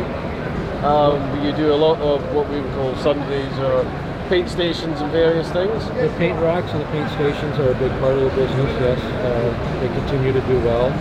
Um, 0.85 1.43
you 1.43 1.51
do 1.51 1.73
a 1.73 1.75
lot 1.75 1.99
of 1.99 2.23
what 2.33 2.47
we 2.49 2.61
would 2.61 2.73
call 2.75 2.95
Sundays 2.97 3.51
or 3.59 3.83
paint 4.29 4.47
stations 4.47 5.01
and 5.01 5.11
various 5.11 5.49
things. 5.51 5.83
the 5.99 6.13
paint 6.17 6.39
racks 6.39 6.71
and 6.71 6.79
the 6.79 6.85
paint 6.95 7.09
stations 7.11 7.59
are 7.59 7.71
a 7.71 7.75
big 7.75 7.91
part 7.99 8.13
of 8.15 8.21
the 8.21 8.29
business. 8.39 8.71
Yes, 8.79 8.99
uh, 9.01 9.81
they 9.81 9.87
continue 9.99 10.31
to 10.31 10.41
do 10.47 10.57
well, 10.61 10.91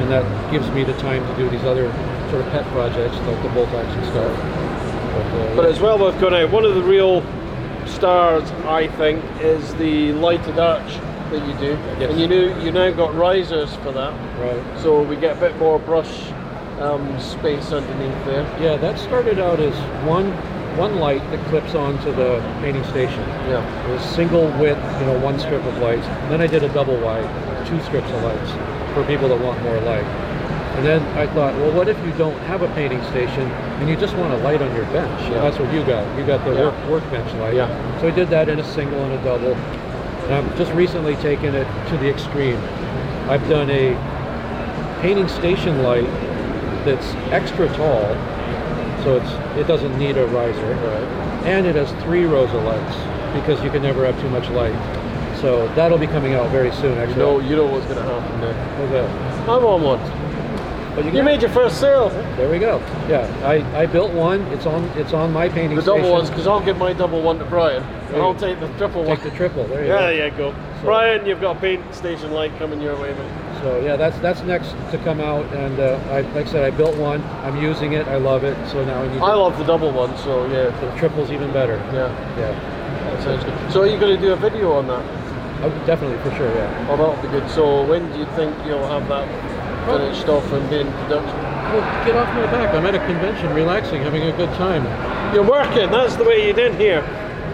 and 0.00 0.10
that 0.10 0.50
gives 0.50 0.68
me 0.70 0.82
the 0.82 0.94
time 0.94 1.26
to 1.26 1.36
do 1.36 1.48
these 1.50 1.64
other 1.64 1.92
sort 2.30 2.44
of 2.44 2.50
pet 2.52 2.64
projects 2.72 3.16
like 3.26 3.42
the 3.42 3.48
bolt 3.50 3.68
action 3.68 4.02
stuff. 4.04 4.36
But, 5.12 5.26
uh, 5.26 5.56
But 5.56 5.66
as 5.66 5.80
well, 5.80 5.98
we've 5.98 6.20
got 6.20 6.32
out 6.32 6.50
one 6.50 6.64
of 6.64 6.74
the 6.74 6.82
real 6.82 7.22
stars, 7.86 8.50
I 8.66 8.88
think, 8.88 9.22
is 9.40 9.74
the 9.74 10.12
lighted 10.12 10.58
arch 10.58 10.94
that 11.30 11.46
you 11.46 11.54
do. 11.58 11.78
Yes. 11.98 12.10
And 12.10 12.20
you 12.20 12.28
know 12.28 12.58
you 12.58 12.72
now 12.72 12.90
got 12.90 13.14
risers 13.14 13.74
for 13.76 13.92
that, 13.92 14.12
right. 14.38 14.80
so 14.80 15.02
we 15.02 15.16
get 15.16 15.36
a 15.36 15.40
bit 15.40 15.56
more 15.58 15.78
brush 15.78 16.30
um, 16.80 17.20
space 17.20 17.72
underneath 17.72 18.24
there. 18.24 18.42
Yeah, 18.60 18.76
that 18.76 18.98
started 18.98 19.38
out 19.38 19.60
as 19.60 19.74
one 20.06 20.32
one 20.76 20.96
light 20.96 21.20
that 21.30 21.44
clips 21.48 21.74
onto 21.74 22.12
the 22.14 22.40
painting 22.60 22.84
station. 22.84 23.20
Yeah. 23.50 23.88
It 23.88 23.92
was 23.92 24.02
single 24.02 24.46
width, 24.58 24.80
you 25.00 25.06
know, 25.06 25.18
one 25.18 25.38
strip 25.38 25.64
of 25.64 25.78
lights. 25.78 26.06
Then 26.30 26.40
I 26.40 26.46
did 26.46 26.62
a 26.62 26.72
double 26.72 26.96
wide, 27.00 27.26
two 27.66 27.80
strips 27.82 28.08
of 28.08 28.22
lights 28.22 28.79
for 28.94 29.04
people 29.04 29.28
that 29.28 29.40
want 29.40 29.62
more 29.62 29.78
light. 29.80 30.04
And 30.76 30.86
then 30.86 31.02
I 31.18 31.26
thought, 31.34 31.54
well, 31.56 31.72
what 31.72 31.88
if 31.88 31.98
you 32.06 32.12
don't 32.12 32.38
have 32.42 32.62
a 32.62 32.68
painting 32.74 33.02
station 33.04 33.42
and 33.50 33.88
you 33.88 33.96
just 33.96 34.16
want 34.16 34.32
a 34.32 34.36
light 34.38 34.62
on 34.62 34.74
your 34.74 34.84
bench? 34.86 35.20
Yeah. 35.22 35.42
That's 35.42 35.58
what 35.58 35.72
you 35.72 35.84
got. 35.84 36.04
You 36.18 36.24
got 36.24 36.44
the 36.44 36.52
Yeah. 36.54 36.66
work, 36.66 36.74
workbench 36.88 37.32
light. 37.34 37.54
Yeah. 37.54 37.68
So 38.00 38.08
I 38.08 38.10
did 38.10 38.28
that 38.30 38.48
in 38.48 38.58
a 38.58 38.64
single 38.64 39.02
and 39.04 39.12
a 39.12 39.24
double. 39.24 39.54
And 40.24 40.34
I'm 40.34 40.56
just 40.56 40.72
recently 40.72 41.16
taken 41.16 41.54
it 41.54 41.66
to 41.88 41.96
the 41.98 42.08
extreme. 42.08 42.58
I've 43.28 43.46
done 43.48 43.68
a 43.70 43.96
painting 45.02 45.28
station 45.28 45.82
light 45.82 46.08
that's 46.84 47.14
extra 47.30 47.68
tall, 47.76 48.02
so 49.02 49.16
it's 49.16 49.58
it 49.58 49.66
doesn't 49.66 49.98
need 49.98 50.16
a 50.16 50.26
riser 50.28 51.20
and 51.44 51.66
it 51.66 51.74
has 51.74 51.90
three 52.04 52.24
rows 52.24 52.52
of 52.52 52.62
lights 52.64 52.96
because 53.34 53.62
you 53.64 53.70
can 53.70 53.82
never 53.82 54.04
have 54.04 54.18
too 54.20 54.28
much 54.28 54.48
light. 54.50 54.74
So 55.40 55.66
that'll 55.74 55.98
be 55.98 56.06
coming 56.06 56.34
out 56.34 56.50
very 56.50 56.70
soon. 56.72 56.96
You 57.08 57.14
know, 57.16 57.40
you 57.40 57.56
know 57.56 57.64
what's 57.66 57.86
going 57.86 57.96
to 57.96 58.02
happen 58.04 58.40
there. 58.40 58.54
What's 58.78 58.92
that? 58.92 59.48
I'm 59.48 59.64
on 59.64 59.82
one. 59.82 60.00
But 60.94 61.04
You 61.04 61.12
can- 61.12 61.24
made 61.24 61.40
your 61.40 61.50
first 61.50 61.80
sale. 61.80 62.08
There 62.36 62.50
we 62.50 62.58
go. 62.58 62.78
Yeah, 63.08 63.24
I, 63.44 63.82
I 63.82 63.86
built 63.86 64.12
one. 64.12 64.40
It's 64.52 64.66
on 64.66 64.84
it's 64.98 65.12
on 65.12 65.32
my 65.32 65.48
painting 65.48 65.70
station. 65.70 65.76
The 65.76 65.82
double 65.82 65.98
station. 66.00 66.12
ones, 66.12 66.30
because 66.30 66.46
I'll 66.46 66.60
give 66.64 66.78
my 66.78 66.92
double 66.92 67.22
one 67.22 67.38
to 67.38 67.44
Brian, 67.44 67.82
and 68.12 68.16
I'll 68.16 68.34
take 68.34 68.58
the 68.60 68.68
triple 68.76 69.04
one. 69.04 69.16
Take 69.16 69.30
the 69.30 69.36
triple. 69.36 69.64
There 69.68 69.82
you 69.82 69.88
Yeah, 69.88 69.98
go. 70.00 70.06
there 70.16 70.26
you 70.28 70.36
go. 70.36 70.50
So- 70.52 70.84
Brian, 70.84 71.24
you've 71.26 71.40
got 71.40 71.56
a 71.56 71.60
paint 71.60 71.94
station 71.94 72.32
light 72.32 72.50
coming 72.58 72.80
your 72.82 72.96
way, 73.00 73.14
mate. 73.14 73.32
So 73.62 73.80
yeah, 73.80 73.94
that's 73.96 74.18
that's 74.18 74.42
next 74.42 74.70
to 74.90 74.98
come 75.04 75.20
out. 75.20 75.44
And 75.54 75.78
uh, 75.78 75.98
I, 76.10 76.20
like 76.34 76.48
I 76.48 76.50
said, 76.50 76.64
I 76.64 76.76
built 76.76 76.96
one. 76.96 77.22
I'm 77.44 77.62
using 77.62 77.92
it. 77.92 78.06
I 78.08 78.16
love 78.16 78.42
it. 78.44 78.56
So 78.68 78.84
now 78.84 79.00
I 79.00 79.08
need 79.08 79.20
I 79.22 79.32
love 79.34 79.56
the 79.58 79.64
double 79.64 79.92
one, 79.92 80.16
so 80.18 80.44
yeah, 80.46 80.68
the 80.80 80.98
triple's 80.98 81.30
even 81.30 81.52
better. 81.52 81.76
yeah, 81.94 82.10
Yeah, 82.36 82.52
that 83.14 83.22
sounds 83.22 83.44
good. 83.44 83.72
So 83.72 83.82
are 83.82 83.86
you 83.86 83.98
going 83.98 84.16
to 84.16 84.20
do 84.20 84.32
a 84.32 84.36
video 84.36 84.72
on 84.72 84.88
that? 84.88 85.04
Oh, 85.62 85.70
definitely 85.86 86.18
for 86.18 86.36
sure. 86.36 86.52
Yeah. 86.54 86.88
Oh, 86.90 86.96
that'll 86.96 87.22
be 87.22 87.28
good. 87.28 87.48
So 87.50 87.84
when 87.84 88.10
do 88.12 88.18
you 88.18 88.26
think 88.36 88.54
you'll 88.66 88.86
have 88.86 89.08
that 89.08 89.26
finished 89.86 90.28
off 90.28 90.44
and 90.52 90.68
be 90.70 90.80
in 90.80 90.92
production? 90.92 91.36
Well, 91.70 92.04
get 92.04 92.16
off 92.16 92.28
my 92.34 92.46
back. 92.50 92.74
I'm 92.74 92.84
at 92.86 92.94
a 92.94 92.98
convention, 93.06 93.52
relaxing, 93.54 94.02
having 94.02 94.22
a 94.22 94.36
good 94.36 94.52
time. 94.54 94.84
You're 95.34 95.48
working. 95.48 95.90
That's 95.90 96.16
the 96.16 96.24
way 96.24 96.46
you 96.46 96.52
did 96.52 96.74
here. 96.74 97.02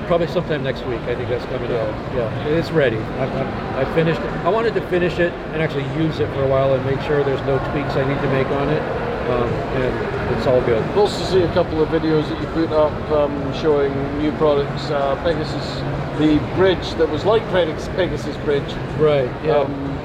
Probably 0.06 0.28
sometime 0.28 0.62
next 0.62 0.86
week. 0.86 1.00
I 1.02 1.14
think 1.14 1.28
that's 1.28 1.44
coming 1.46 1.70
out. 1.72 1.92
Yeah, 2.14 2.46
it's 2.46 2.70
ready. 2.70 2.96
I, 2.96 3.26
I, 3.26 3.82
I 3.82 3.94
finished 3.94 4.20
it. 4.20 4.30
I 4.46 4.48
wanted 4.48 4.74
to 4.74 4.80
finish 4.88 5.18
it 5.18 5.32
and 5.52 5.60
actually 5.60 5.84
use 6.02 6.20
it 6.20 6.32
for 6.32 6.44
a 6.44 6.48
while 6.48 6.74
and 6.74 6.84
make 6.86 7.00
sure 7.02 7.22
there's 7.24 7.42
no 7.42 7.58
tweaks 7.70 7.96
I 7.96 8.06
need 8.08 8.20
to 8.22 8.30
make 8.30 8.46
on 8.48 8.68
it. 8.68 8.82
Um, 9.28 9.48
and 9.82 10.15
it's 10.36 10.46
all 10.46 10.60
good. 10.62 10.84
We'll 10.90 11.00
also 11.00 11.24
see 11.24 11.42
a 11.42 11.52
couple 11.52 11.82
of 11.82 11.88
videos 11.88 12.28
that 12.28 12.40
you 12.40 12.46
put 12.48 12.72
up 12.72 12.92
um, 13.10 13.52
showing 13.54 13.92
new 14.18 14.32
products. 14.32 14.90
Uh, 14.90 15.16
Pegasus, 15.22 15.76
the 16.18 16.38
bridge 16.56 16.94
that 16.94 17.08
was 17.08 17.24
like 17.24 17.42
Pegasus, 17.50 18.36
Bridge. 18.44 18.72
Right. 18.98 19.30
Yeah. 19.44 19.58
Um, 19.58 19.98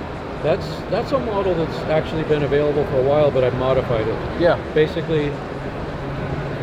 that's 0.43 0.65
that's 0.89 1.12
a 1.12 1.19
model 1.19 1.53
that's 1.53 1.77
actually 1.89 2.23
been 2.23 2.43
available 2.43 2.84
for 2.86 2.97
a 2.99 3.03
while, 3.03 3.29
but 3.31 3.43
I've 3.43 3.57
modified 3.57 4.07
it. 4.07 4.41
yeah. 4.41 4.55
Basically, 4.73 5.29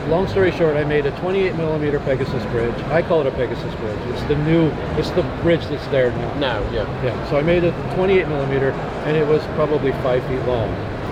long 0.08 0.26
story 0.26 0.50
short, 0.52 0.76
I 0.76 0.84
made 0.84 1.06
a 1.06 1.12
28 1.20 1.54
millimeter 1.54 2.00
Pegasus 2.00 2.42
bridge. 2.46 2.74
I 2.86 3.02
call 3.02 3.20
it 3.20 3.26
a 3.26 3.30
Pegasus 3.32 3.72
bridge. 3.76 3.98
It's 4.08 4.22
the 4.24 4.36
new. 4.36 4.68
It's 4.98 5.10
the 5.10 5.22
bridge 5.42 5.64
that's 5.66 5.86
there 5.88 6.10
now. 6.10 6.34
Now, 6.38 6.70
yeah. 6.72 7.04
Yeah, 7.04 7.30
so 7.30 7.36
I 7.36 7.42
made 7.42 7.62
a 7.64 7.70
28 7.94 8.26
millimeter, 8.28 8.70
and 9.06 9.16
it 9.16 9.26
was 9.26 9.42
probably 9.54 9.92
five 10.02 10.24
feet 10.26 10.42
long. 10.46 10.68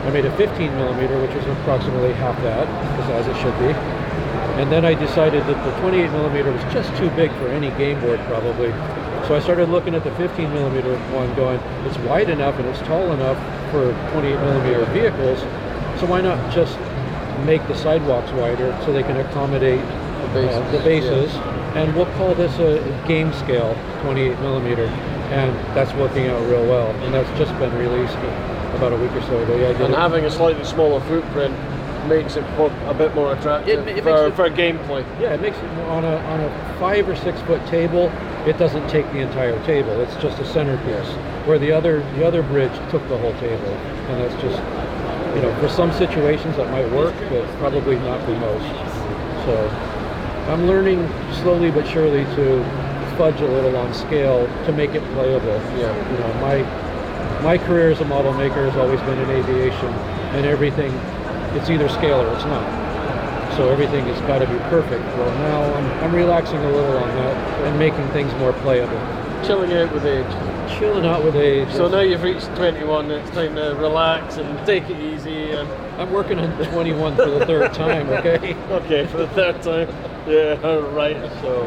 I 0.06 0.10
made 0.10 0.24
a 0.24 0.36
15 0.36 0.76
millimeter, 0.76 1.20
which 1.20 1.32
is 1.32 1.44
approximately 1.58 2.12
half 2.12 2.40
that, 2.42 2.68
as 3.10 3.26
it 3.26 3.34
should 3.42 3.58
be. 3.58 3.74
And 4.62 4.70
then 4.70 4.84
I 4.84 4.94
decided 4.94 5.44
that 5.46 5.64
the 5.64 5.80
28 5.80 6.12
millimeter 6.12 6.52
was 6.52 6.62
just 6.72 6.94
too 6.96 7.10
big 7.10 7.32
for 7.32 7.48
any 7.48 7.70
game 7.76 8.00
board, 8.00 8.20
probably. 8.20 8.70
So 9.26 9.34
I 9.34 9.40
started 9.40 9.68
looking 9.68 9.96
at 9.96 10.04
the 10.04 10.14
15 10.14 10.52
millimeter 10.54 10.96
one, 11.10 11.34
going, 11.34 11.58
it's 11.84 11.98
wide 12.06 12.30
enough 12.30 12.56
and 12.58 12.68
it's 12.68 12.78
tall 12.82 13.12
enough 13.12 13.36
for 13.72 13.90
28 14.12 14.36
millimeter 14.36 14.84
vehicles. 14.94 15.40
So 15.98 16.06
why 16.06 16.20
not 16.20 16.38
just 16.54 16.78
make 17.44 17.66
the 17.66 17.74
sidewalks 17.74 18.30
wider 18.30 18.78
so 18.84 18.92
they 18.92 19.02
can 19.02 19.16
accommodate 19.16 19.80
The 19.80 20.28
bases, 20.32 20.56
uh, 20.56 20.70
the 20.70 20.78
bases, 20.84 21.34
and 21.74 21.94
we'll 21.96 22.12
call 22.14 22.32
this 22.36 22.56
a 22.60 22.78
game 23.08 23.32
scale 23.32 23.76
28 24.02 24.38
millimeter, 24.38 24.86
and 25.34 25.52
that's 25.76 25.92
working 25.94 26.28
out 26.28 26.40
real 26.48 26.64
well. 26.64 26.90
And 27.04 27.12
that's 27.12 27.28
just 27.36 27.52
been 27.58 27.74
released 27.76 28.16
about 28.74 28.92
a 28.92 28.96
week 28.96 29.12
or 29.12 29.22
so 29.22 29.38
ago. 29.42 29.56
Yeah, 29.56 29.68
I 29.68 29.72
did 29.72 29.80
And 29.82 29.94
it. 29.94 29.96
having 29.98 30.24
a 30.24 30.30
slightly 30.30 30.64
smaller 30.64 31.00
footprint 31.02 31.54
makes 32.08 32.36
it 32.36 32.44
a 32.86 32.94
bit 32.94 33.14
more 33.16 33.32
attractive 33.32 33.80
It 33.80 33.84
ma- 33.84 33.98
it 33.98 34.02
for, 34.04 34.10
makes 34.28 34.28
it- 34.28 34.36
for 34.36 34.50
gameplay. 34.50 35.04
Yeah, 35.20 35.34
it 35.34 35.40
makes 35.40 35.58
it 35.58 35.72
more 35.74 35.88
on 35.90 36.04
a 36.04 36.16
on 36.16 36.40
a 36.40 36.76
five 36.78 37.08
or 37.08 37.16
six 37.16 37.40
foot 37.42 37.64
table. 37.66 38.12
It 38.46 38.58
doesn't 38.58 38.86
take 38.88 39.10
the 39.12 39.18
entire 39.18 39.58
table. 39.64 40.00
It's 40.00 40.14
just 40.16 40.38
a 40.38 40.44
centerpiece. 40.44 41.08
Where 41.46 41.58
the 41.58 41.72
other 41.72 42.02
the 42.16 42.24
other 42.26 42.42
bridge 42.42 42.72
took 42.90 43.06
the 43.08 43.18
whole 43.18 43.32
table, 43.34 43.74
and 44.08 44.20
that's 44.22 44.40
just 44.42 44.60
you 45.34 45.42
know 45.42 45.52
for 45.60 45.68
some 45.68 45.90
situations 45.92 46.56
that 46.56 46.70
might 46.70 46.88
work, 46.92 47.14
but 47.30 47.44
probably 47.58 47.96
not 47.98 48.20
for 48.24 48.32
most. 48.32 48.66
So 49.46 49.70
I'm 50.48 50.66
learning 50.68 51.08
slowly 51.42 51.70
but 51.72 51.86
surely 51.88 52.24
to 52.36 52.64
fudge 53.18 53.40
a 53.40 53.46
little 53.46 53.76
on 53.76 53.92
scale 53.94 54.46
to 54.66 54.72
make 54.72 54.94
it 54.94 55.02
playable. 55.14 55.60
Yeah. 55.76 55.90
You 56.12 56.18
know 56.18 56.32
my 56.40 56.85
my 57.46 57.56
career 57.56 57.92
as 57.92 58.00
a 58.00 58.04
model 58.06 58.32
maker 58.32 58.68
has 58.68 58.76
always 58.76 59.00
been 59.02 59.16
in 59.20 59.30
aviation, 59.30 59.86
and 60.34 60.44
everything 60.44 60.92
it's 61.54 61.70
either 61.70 61.88
scale 61.88 62.20
or 62.20 62.34
it's 62.34 62.44
not. 62.44 62.66
So 63.56 63.70
everything 63.70 64.04
has 64.06 64.20
got 64.22 64.40
to 64.40 64.48
be 64.48 64.58
perfect. 64.68 65.04
Well, 65.16 65.30
now 65.38 65.62
I'm, 65.74 66.04
I'm 66.04 66.12
relaxing 66.12 66.56
a 66.56 66.72
little 66.72 66.98
on 66.98 67.08
that 67.08 67.36
and 67.62 67.78
making 67.78 68.04
things 68.08 68.34
more 68.40 68.52
playable. 68.64 68.98
Chilling 69.46 69.72
out 69.74 69.94
with 69.94 70.04
age. 70.04 70.26
Chilling 70.76 71.06
out 71.06 71.22
with 71.22 71.36
age. 71.36 71.72
So 71.72 71.86
now 71.86 72.00
you've 72.00 72.24
reached 72.24 72.46
21, 72.56 73.12
it's 73.12 73.30
time 73.30 73.54
to 73.54 73.76
relax 73.76 74.38
and 74.38 74.66
take 74.66 74.90
it 74.90 75.00
easy. 75.00 75.52
And 75.52 75.68
I'm 76.00 76.10
working 76.10 76.40
on 76.40 76.50
21 76.72 77.14
for 77.14 77.30
the 77.30 77.46
third 77.46 77.72
time. 77.72 78.08
Okay. 78.08 78.54
okay, 78.70 79.06
for 79.06 79.18
the 79.18 79.28
third 79.28 79.62
time. 79.62 79.88
Yeah, 80.26 80.54
right. 80.96 81.16
So 81.42 81.64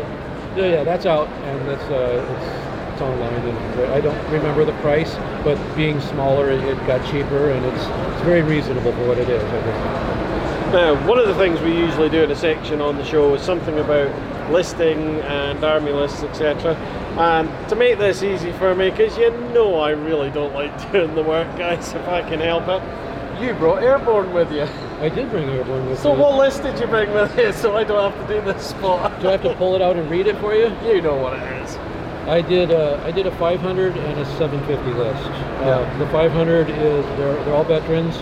yeah, 0.58 0.74
yeah, 0.74 0.84
that's 0.84 1.06
out 1.06 1.30
and 1.30 1.70
that's 1.70 1.84
uh, 1.84 2.36
it's, 2.38 2.69
it's 3.00 3.02
online 3.02 3.48
and 3.48 3.92
I 3.92 4.02
don't 4.02 4.32
remember 4.32 4.66
the 4.66 4.74
price, 4.82 5.16
but 5.44 5.58
being 5.76 6.02
smaller, 6.02 6.50
it, 6.50 6.64
it 6.66 6.78
got 6.86 7.06
cheaper 7.10 7.52
and 7.52 7.66
it's 7.66 7.84
it's 8.14 8.22
very 8.24 8.42
reasonable 8.42 8.92
for 8.92 9.08
what 9.08 9.18
it 9.18 9.30
is. 9.30 9.44
I 9.44 9.62
think. 9.62 10.74
Now, 10.74 11.08
one 11.08 11.18
of 11.18 11.28
the 11.28 11.36
things 11.36 11.60
we 11.62 11.76
usually 11.76 12.10
do 12.10 12.24
in 12.24 12.32
a 12.32 12.36
section 12.36 12.82
on 12.82 12.98
the 12.98 13.04
show 13.06 13.34
is 13.34 13.42
something 13.42 13.80
about 13.80 14.52
listing 14.52 15.22
and 15.22 15.64
army 15.64 15.92
lists, 15.92 16.24
etc. 16.24 16.76
And 17.18 17.70
to 17.70 17.76
make 17.76 17.98
this 17.98 18.22
easy 18.22 18.52
for 18.54 18.76
me, 18.76 18.92
because 18.92 19.18
you 19.18 19.32
know 19.54 19.76
I 19.76 19.92
really 19.92 20.30
don't 20.30 20.54
like 20.54 20.92
doing 20.92 21.16
the 21.16 21.24
work, 21.24 21.48
guys, 21.58 21.94
if 21.94 22.08
I 22.08 22.22
can 22.28 22.40
help 22.40 22.68
it, 22.68 23.42
you 23.42 23.54
brought 23.54 23.82
Airborne 23.82 24.34
with 24.34 24.52
you. 24.52 24.68
I 25.00 25.08
did 25.08 25.30
bring 25.32 25.50
Airborne 25.50 25.88
with 25.90 26.00
So 26.00 26.10
me. 26.10 26.16
So 26.16 26.22
what 26.22 26.38
list 26.38 26.64
did 26.64 26.78
you 26.80 26.88
bring 26.88 27.14
with 27.14 27.36
you 27.38 27.54
so 27.54 27.78
I 27.78 27.86
don't 27.86 28.12
have 28.12 28.28
to 28.28 28.34
do 28.34 28.42
this 28.42 28.68
spot? 28.68 29.22
Do 29.22 29.30
I 29.30 29.32
have 29.32 29.44
to 29.44 29.56
pull 29.56 29.76
it 29.76 29.82
out 29.82 29.96
and 29.96 30.12
read 30.12 30.28
it 30.28 30.38
for 30.40 30.54
you? 30.54 30.76
You 30.86 31.02
know 31.02 31.16
what 31.16 31.34
it 31.34 31.64
is. 31.64 31.89
I 32.30 32.42
did 32.42 32.70
a, 32.70 33.02
I 33.04 33.12
did 33.12 33.26
a 33.26 33.32
500 33.38 33.98
and 33.98 34.20
a 34.20 34.26
750 34.38 34.94
list. 34.94 35.24
Uh, 35.66 35.98
the 35.98 36.06
500 36.08 36.70
is 36.70 37.04
they're, 37.18 37.44
they're 37.44 37.56
all 37.56 37.64
veterans. 37.64 38.16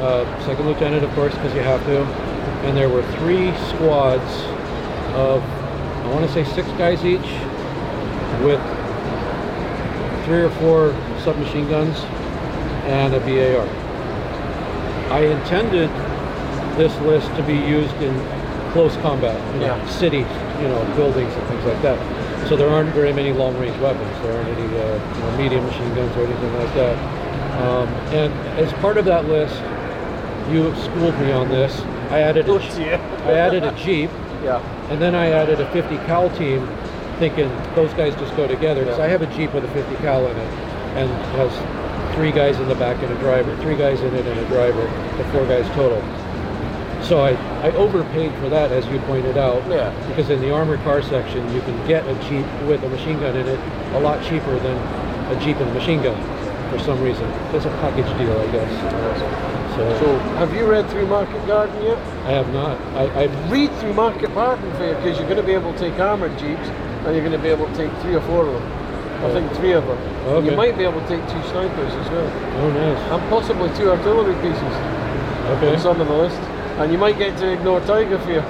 Uh, 0.00 0.24
second 0.46 0.66
lieutenant, 0.66 1.04
of 1.04 1.10
course, 1.14 1.34
because 1.34 1.52
you 1.52 1.60
have 1.60 1.84
to. 1.86 2.02
And 2.64 2.76
there 2.76 2.88
were 2.88 3.02
three 3.18 3.52
squads 3.68 4.22
of 5.14 5.42
I 5.42 6.08
want 6.14 6.26
to 6.26 6.32
say 6.32 6.44
six 6.54 6.68
guys 6.78 7.04
each, 7.04 7.26
with 8.44 8.60
three 10.26 10.42
or 10.42 10.50
four 10.60 10.92
submachine 11.24 11.68
guns 11.68 11.98
and 12.86 13.14
a 13.14 13.20
BAR. 13.20 13.66
I 15.12 15.20
intended 15.26 15.90
this 16.76 16.94
list 17.00 17.34
to 17.36 17.42
be 17.42 17.54
used 17.54 17.94
in 17.96 18.14
close 18.72 18.96
combat, 18.98 19.40
you 19.54 19.60
know, 19.60 19.66
Yeah. 19.66 19.86
cities, 19.88 20.26
you 20.60 20.68
know, 20.68 20.84
buildings 20.94 21.32
and 21.34 21.46
things 21.48 21.64
like 21.64 21.80
that. 21.82 21.98
So 22.48 22.56
there 22.56 22.68
aren't 22.68 22.90
very 22.90 23.12
many 23.12 23.32
long-range 23.32 23.78
weapons. 23.80 24.10
There 24.22 24.36
aren't 24.36 24.48
any 24.48 24.66
uh, 24.78 25.14
you 25.14 25.20
know, 25.22 25.36
medium 25.38 25.64
machine 25.64 25.94
guns 25.94 26.14
or 26.16 26.24
anything 26.26 26.54
like 26.58 26.74
that. 26.74 26.98
Um, 27.62 27.88
and 28.12 28.32
as 28.58 28.72
part 28.74 28.98
of 28.98 29.04
that 29.06 29.24
list, 29.26 29.54
you 30.52 30.74
schooled 30.84 31.18
me 31.20 31.32
on 31.32 31.48
this. 31.48 31.80
I 32.10 32.20
added 32.20 32.46
a, 32.48 32.52
I 33.24 33.32
added 33.32 33.64
a 33.64 33.72
Jeep, 33.76 34.10
Yeah. 34.44 34.60
and 34.90 35.00
then 35.00 35.14
I 35.14 35.28
added 35.30 35.60
a 35.60 35.70
50 35.72 35.96
cal 36.04 36.28
team, 36.36 36.66
thinking 37.18 37.48
those 37.74 37.92
guys 37.94 38.14
just 38.16 38.36
go 38.36 38.46
together. 38.46 38.82
Because 38.84 38.98
Yeah. 38.98 39.04
I 39.04 39.08
have 39.08 39.22
a 39.22 39.26
Jeep 39.34 39.54
with 39.54 39.64
a 39.64 39.68
50 39.68 39.96
cal 39.96 40.26
in 40.26 40.36
it, 40.36 40.50
and 40.96 41.08
has 41.36 42.14
three 42.14 42.30
guys 42.30 42.60
in 42.60 42.68
the 42.68 42.74
back 42.74 43.02
and 43.02 43.10
a 43.10 43.18
driver, 43.20 43.56
three 43.62 43.76
guys 43.76 44.00
in 44.00 44.14
it 44.14 44.26
and 44.26 44.38
a 44.38 44.46
driver, 44.48 44.82
the 45.16 45.24
four 45.32 45.46
guys 45.46 45.66
total. 45.74 45.98
So 47.04 47.20
I, 47.20 47.32
I 47.62 47.70
overpaid 47.72 48.32
for 48.40 48.48
that, 48.48 48.72
as 48.72 48.86
you 48.86 48.98
pointed 49.00 49.36
out. 49.36 49.60
Yeah. 49.68 49.90
Because 50.08 50.30
in 50.30 50.40
the 50.40 50.50
armored 50.52 50.80
car 50.80 51.02
section, 51.02 51.52
you 51.54 51.60
can 51.60 51.76
get 51.86 52.06
a 52.08 52.14
Jeep 52.28 52.46
with 52.66 52.82
a 52.82 52.88
machine 52.88 53.20
gun 53.20 53.36
in 53.36 53.46
it 53.46 53.60
a 53.94 54.00
lot 54.00 54.24
cheaper 54.24 54.58
than 54.60 54.76
a 55.30 55.38
Jeep 55.40 55.56
and 55.58 55.68
a 55.70 55.74
machine 55.74 56.02
gun, 56.02 56.16
for 56.70 56.78
some 56.78 57.00
reason. 57.02 57.24
It's 57.52 57.66
a 57.66 57.70
package 57.84 58.06
deal, 58.16 58.32
I 58.38 58.46
guess. 58.52 58.72
So, 59.76 59.98
So, 60.00 60.18
have 60.38 60.54
you 60.54 60.64
read 60.66 60.88
through 60.88 61.06
Market 61.06 61.44
Garden 61.46 61.76
yet? 61.82 61.98
I 62.24 62.30
have 62.30 62.50
not. 62.54 62.80
I, 62.96 63.24
I 63.24 63.48
Read 63.50 63.70
through 63.80 63.92
Market 63.92 64.32
Garden 64.32 64.72
for 64.76 64.86
you 64.88 64.94
because 64.94 65.18
you're 65.18 65.28
going 65.28 65.40
to 65.40 65.46
be 65.46 65.52
able 65.52 65.72
to 65.74 65.78
take 65.78 65.98
armoured 65.98 66.38
jeeps 66.38 66.66
and 67.04 67.14
you're 67.14 67.24
going 67.26 67.32
to 67.36 67.42
be 67.42 67.48
able 67.48 67.66
to 67.66 67.74
take 67.76 67.92
three 68.00 68.14
or 68.14 68.22
four 68.22 68.46
of 68.46 68.52
them. 68.54 68.72
I 69.24 69.30
think 69.32 69.52
three 69.52 69.72
of 69.72 69.84
them. 69.86 69.98
And 69.98 70.46
You 70.46 70.52
might 70.56 70.76
be 70.78 70.84
able 70.84 71.00
to 71.00 71.08
take 71.08 71.20
two 71.28 71.42
snipers 71.50 71.92
as 71.92 72.08
well. 72.10 72.30
oh 72.64 72.70
nice. 72.72 72.98
And 73.12 73.22
possibly 73.30 73.68
two 73.76 73.90
artillery 73.90 74.34
pieces 74.40 74.74
Okay. 75.58 75.74
on 75.74 75.78
some 75.80 76.00
of 76.00 76.08
the 76.08 76.14
list. 76.14 76.40
And 76.78 76.90
you 76.92 76.98
might 76.98 77.18
get 77.18 77.38
to 77.38 77.52
ignore 77.52 77.80
Tiger 77.80 78.18
Fear. 78.20 78.44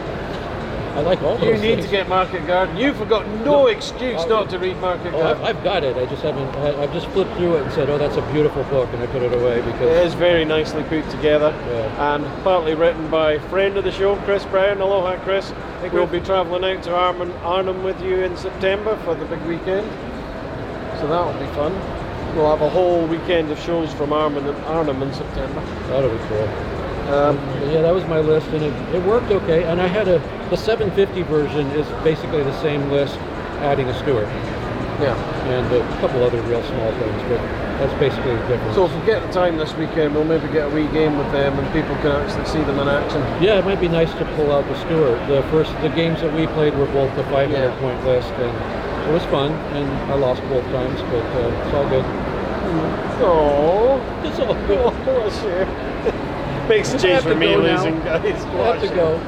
I 0.95 1.01
like 1.01 1.21
all 1.23 1.37
You 1.41 1.53
those 1.53 1.61
need 1.61 1.75
things. 1.75 1.87
to 1.87 1.91
get 1.91 2.09
Market 2.09 2.47
Garden. 2.47 2.77
You've 2.77 3.09
got 3.09 3.27
no 3.29 3.45
No. 3.45 3.67
excuse 3.67 4.23
Oh, 4.25 4.29
not 4.29 4.49
to 4.51 4.59
read 4.61 4.77
Market 4.81 5.13
Oh, 5.13 5.21
I've, 5.23 5.39
Garden. 5.41 5.45
I've 5.45 5.65
got 5.65 5.85
it. 5.85 5.97
I 5.97 6.07
just 6.07 6.23
haven't. 6.23 6.55
I, 6.57 6.83
I've 6.85 6.93
just 6.93 7.09
flipped 7.09 7.35
through 7.37 7.57
it 7.57 7.63
and 7.65 7.73
said, 7.73 7.91
"Oh, 7.91 7.99
that's 7.99 8.17
a 8.17 8.23
beautiful 8.33 8.63
book," 8.65 8.89
and 8.93 9.03
I 9.03 9.07
put 9.09 9.23
it 9.23 9.33
away 9.35 9.61
because 9.61 9.83
it 9.91 10.07
is 10.07 10.15
very 10.15 10.45
nicely 10.45 10.85
put 10.85 11.09
together 11.11 11.53
Yeah. 11.69 12.15
and 12.15 12.25
partly 12.45 12.75
written 12.75 13.09
by 13.11 13.39
friend 13.51 13.77
of 13.77 13.83
the 13.83 13.91
show, 13.91 14.15
Chris 14.25 14.45
Brown. 14.47 14.81
Aloha, 14.81 15.17
Chris. 15.25 15.51
Hey, 15.83 15.89
We'll 15.89 16.07
Chris. 16.07 16.21
be 16.21 16.27
travelling 16.27 16.65
out 16.65 16.83
to 16.85 16.95
Arnhem, 16.95 17.33
Arnhem 17.43 17.83
with 17.83 18.01
you 18.01 18.21
in 18.23 18.37
September 18.37 18.97
for 19.05 19.17
the 19.17 19.25
big 19.25 19.43
weekend. 19.43 19.91
So 21.01 21.09
that'll 21.09 21.33
be 21.35 21.53
fun. 21.57 21.73
We'll 22.37 22.51
have 22.51 22.63
a 22.63 22.69
whole 22.71 23.05
weekend 23.07 23.51
of 23.51 23.59
shows 23.59 23.93
from 23.95 24.13
Arnhem, 24.13 24.47
Arnhem 24.67 25.03
in 25.03 25.13
September. 25.13 25.61
that'll 25.89 26.09
be 26.09 26.19
cool. 26.29 26.49
Um, 27.09 27.37
yeah, 27.71 27.83
that 27.83 27.95
was 27.95 28.05
my 28.07 28.21
list, 28.21 28.47
and 28.49 28.63
it, 28.63 28.95
it 28.95 29.03
worked 29.05 29.31
okay. 29.31 29.65
And 29.65 29.81
I 29.81 29.87
had 29.87 30.09
a 30.09 30.19
the 30.51 30.57
750 30.57 31.23
version 31.23 31.67
is 31.73 31.87
basically 32.05 32.43
the 32.43 32.61
same 32.61 32.91
list, 32.91 33.17
adding 33.61 33.89
a 33.89 33.99
Stuart 33.99 34.29
yeah. 35.01 35.17
and 35.51 35.67
a 35.73 35.81
couple 36.01 36.23
other 36.23 36.41
real 36.43 36.63
small 36.65 36.91
things, 36.93 37.23
but 37.29 37.41
that's 37.79 37.95
basically 37.99 38.35
the 38.37 38.47
difference. 38.49 38.75
So 38.75 38.87
if 38.87 38.95
we 38.95 39.07
get 39.07 39.23
the 39.23 39.33
time 39.33 39.57
this 39.57 39.75
weekend, 39.75 40.15
we'll 40.15 40.25
maybe 40.25 40.49
get 40.49 40.71
a 40.71 40.75
wee 40.75 40.87
game 40.89 41.19
with 41.19 41.31
them 41.33 41.59
and 41.59 41.67
people 41.73 41.95
can 41.97 42.13
actually 42.13 42.47
see 42.47 42.63
them 42.65 42.79
in 42.79 42.89
action. 42.89 43.21
yeah, 43.43 43.59
it 43.59 43.65
might 43.65 43.81
be 43.81 43.89
nice 43.89 44.13
to 44.15 44.25
pull 44.37 44.53
out 44.53 44.67
the 44.67 44.79
Stuart. 44.85 45.19
The 45.29 45.43
first 45.51 45.73
the 45.83 45.89
games 45.91 46.21
that 46.21 46.33
we 46.35 46.47
played 46.49 46.75
were 46.77 46.87
both 46.87 47.15
the 47.17 47.25
500 47.25 47.51
Yeah. 47.53 47.81
point 47.81 48.05
list, 48.05 48.31
and 48.33 49.09
it 49.09 49.13
was 49.13 49.25
fun. 49.27 49.53
And 49.75 49.89
I 50.13 50.15
lost 50.15 50.43
both 50.43 50.65
times, 50.71 51.01
but 51.03 51.25
uh, 51.25 51.65
it's 51.65 51.75
all 51.75 51.89
good. 51.89 52.05
Oh, 53.17 54.01
It's 54.25 54.39
all 54.41 54.51
oh, 54.51 54.91
good. 55.05 55.33
shame. 55.43 55.94
Makes 56.69 56.95
a 56.95 56.99
change 56.99 57.23
for 57.23 57.35
me 57.35 57.55
now. 57.55 57.77
losing, 57.77 57.99
guys. 58.01 58.43
Have 58.45 58.81
to 58.81 58.89
go. 58.89 59.19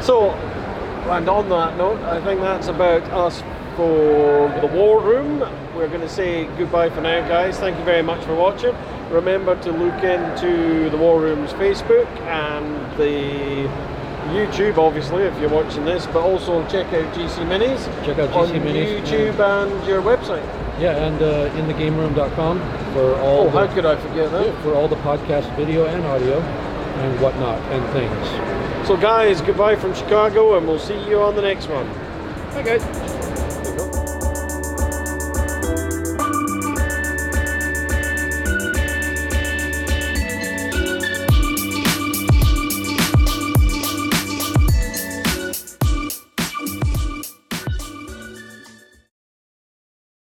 So, 0.00 0.30
and 0.30 1.28
on 1.28 1.48
that 1.48 1.76
note, 1.76 2.00
I 2.02 2.22
think 2.22 2.40
that's 2.40 2.68
about 2.68 3.02
us 3.10 3.42
for 3.76 4.48
the 4.60 4.66
War 4.66 5.00
Room. 5.02 5.40
We're 5.74 5.88
going 5.88 6.00
to 6.00 6.08
say 6.08 6.44
goodbye 6.56 6.90
for 6.90 7.00
now, 7.00 7.26
guys. 7.26 7.58
Thank 7.58 7.78
you 7.78 7.84
very 7.84 8.02
much 8.02 8.24
for 8.24 8.34
watching. 8.34 8.74
Remember 9.10 9.60
to 9.62 9.72
look 9.72 10.04
into 10.04 10.88
the 10.90 10.96
War 10.96 11.20
Room's 11.20 11.52
Facebook 11.54 12.06
and 12.20 12.98
the 12.98 13.68
YouTube, 14.30 14.78
obviously, 14.78 15.24
if 15.24 15.38
you're 15.40 15.50
watching 15.50 15.84
this, 15.84 16.06
but 16.06 16.18
also 16.18 16.62
check 16.68 16.86
out 16.92 17.14
GC 17.14 17.44
Minis 17.46 17.84
Check 18.04 18.18
out 18.18 18.30
on 18.32 18.48
GC 18.48 18.60
Minis, 18.60 19.02
YouTube 19.02 19.40
and 19.40 19.86
your 19.88 20.02
website. 20.02 20.46
Yeah, 20.80 21.06
and 21.06 21.20
uh, 21.22 21.50
inthegameroom.com 21.50 22.58
for 22.94 23.14
all 23.20 23.46
Oh, 23.46 23.50
how 23.50 23.66
the, 23.66 23.74
could 23.74 23.84
I 23.86 23.96
forget 23.96 24.30
that? 24.30 24.46
yeah, 24.46 24.62
for 24.62 24.74
all 24.74 24.88
the 24.88 24.96
podcast 24.96 25.54
video 25.56 25.84
and 25.84 26.04
audio 26.06 26.40
and 26.40 27.20
whatnot 27.20 27.58
and 27.72 27.84
things. 27.92 28.88
So, 28.88 28.96
guys, 28.96 29.40
goodbye 29.42 29.76
from 29.76 29.94
Chicago, 29.94 30.56
and 30.56 30.66
we'll 30.66 30.78
see 30.78 30.98
you 31.08 31.20
on 31.20 31.34
the 31.36 31.42
next 31.42 31.68
one. 31.68 31.86
Bye, 32.54 32.62
guys. 32.62 32.82
There 32.82 32.94
you 32.94 33.00
go. 33.00 33.09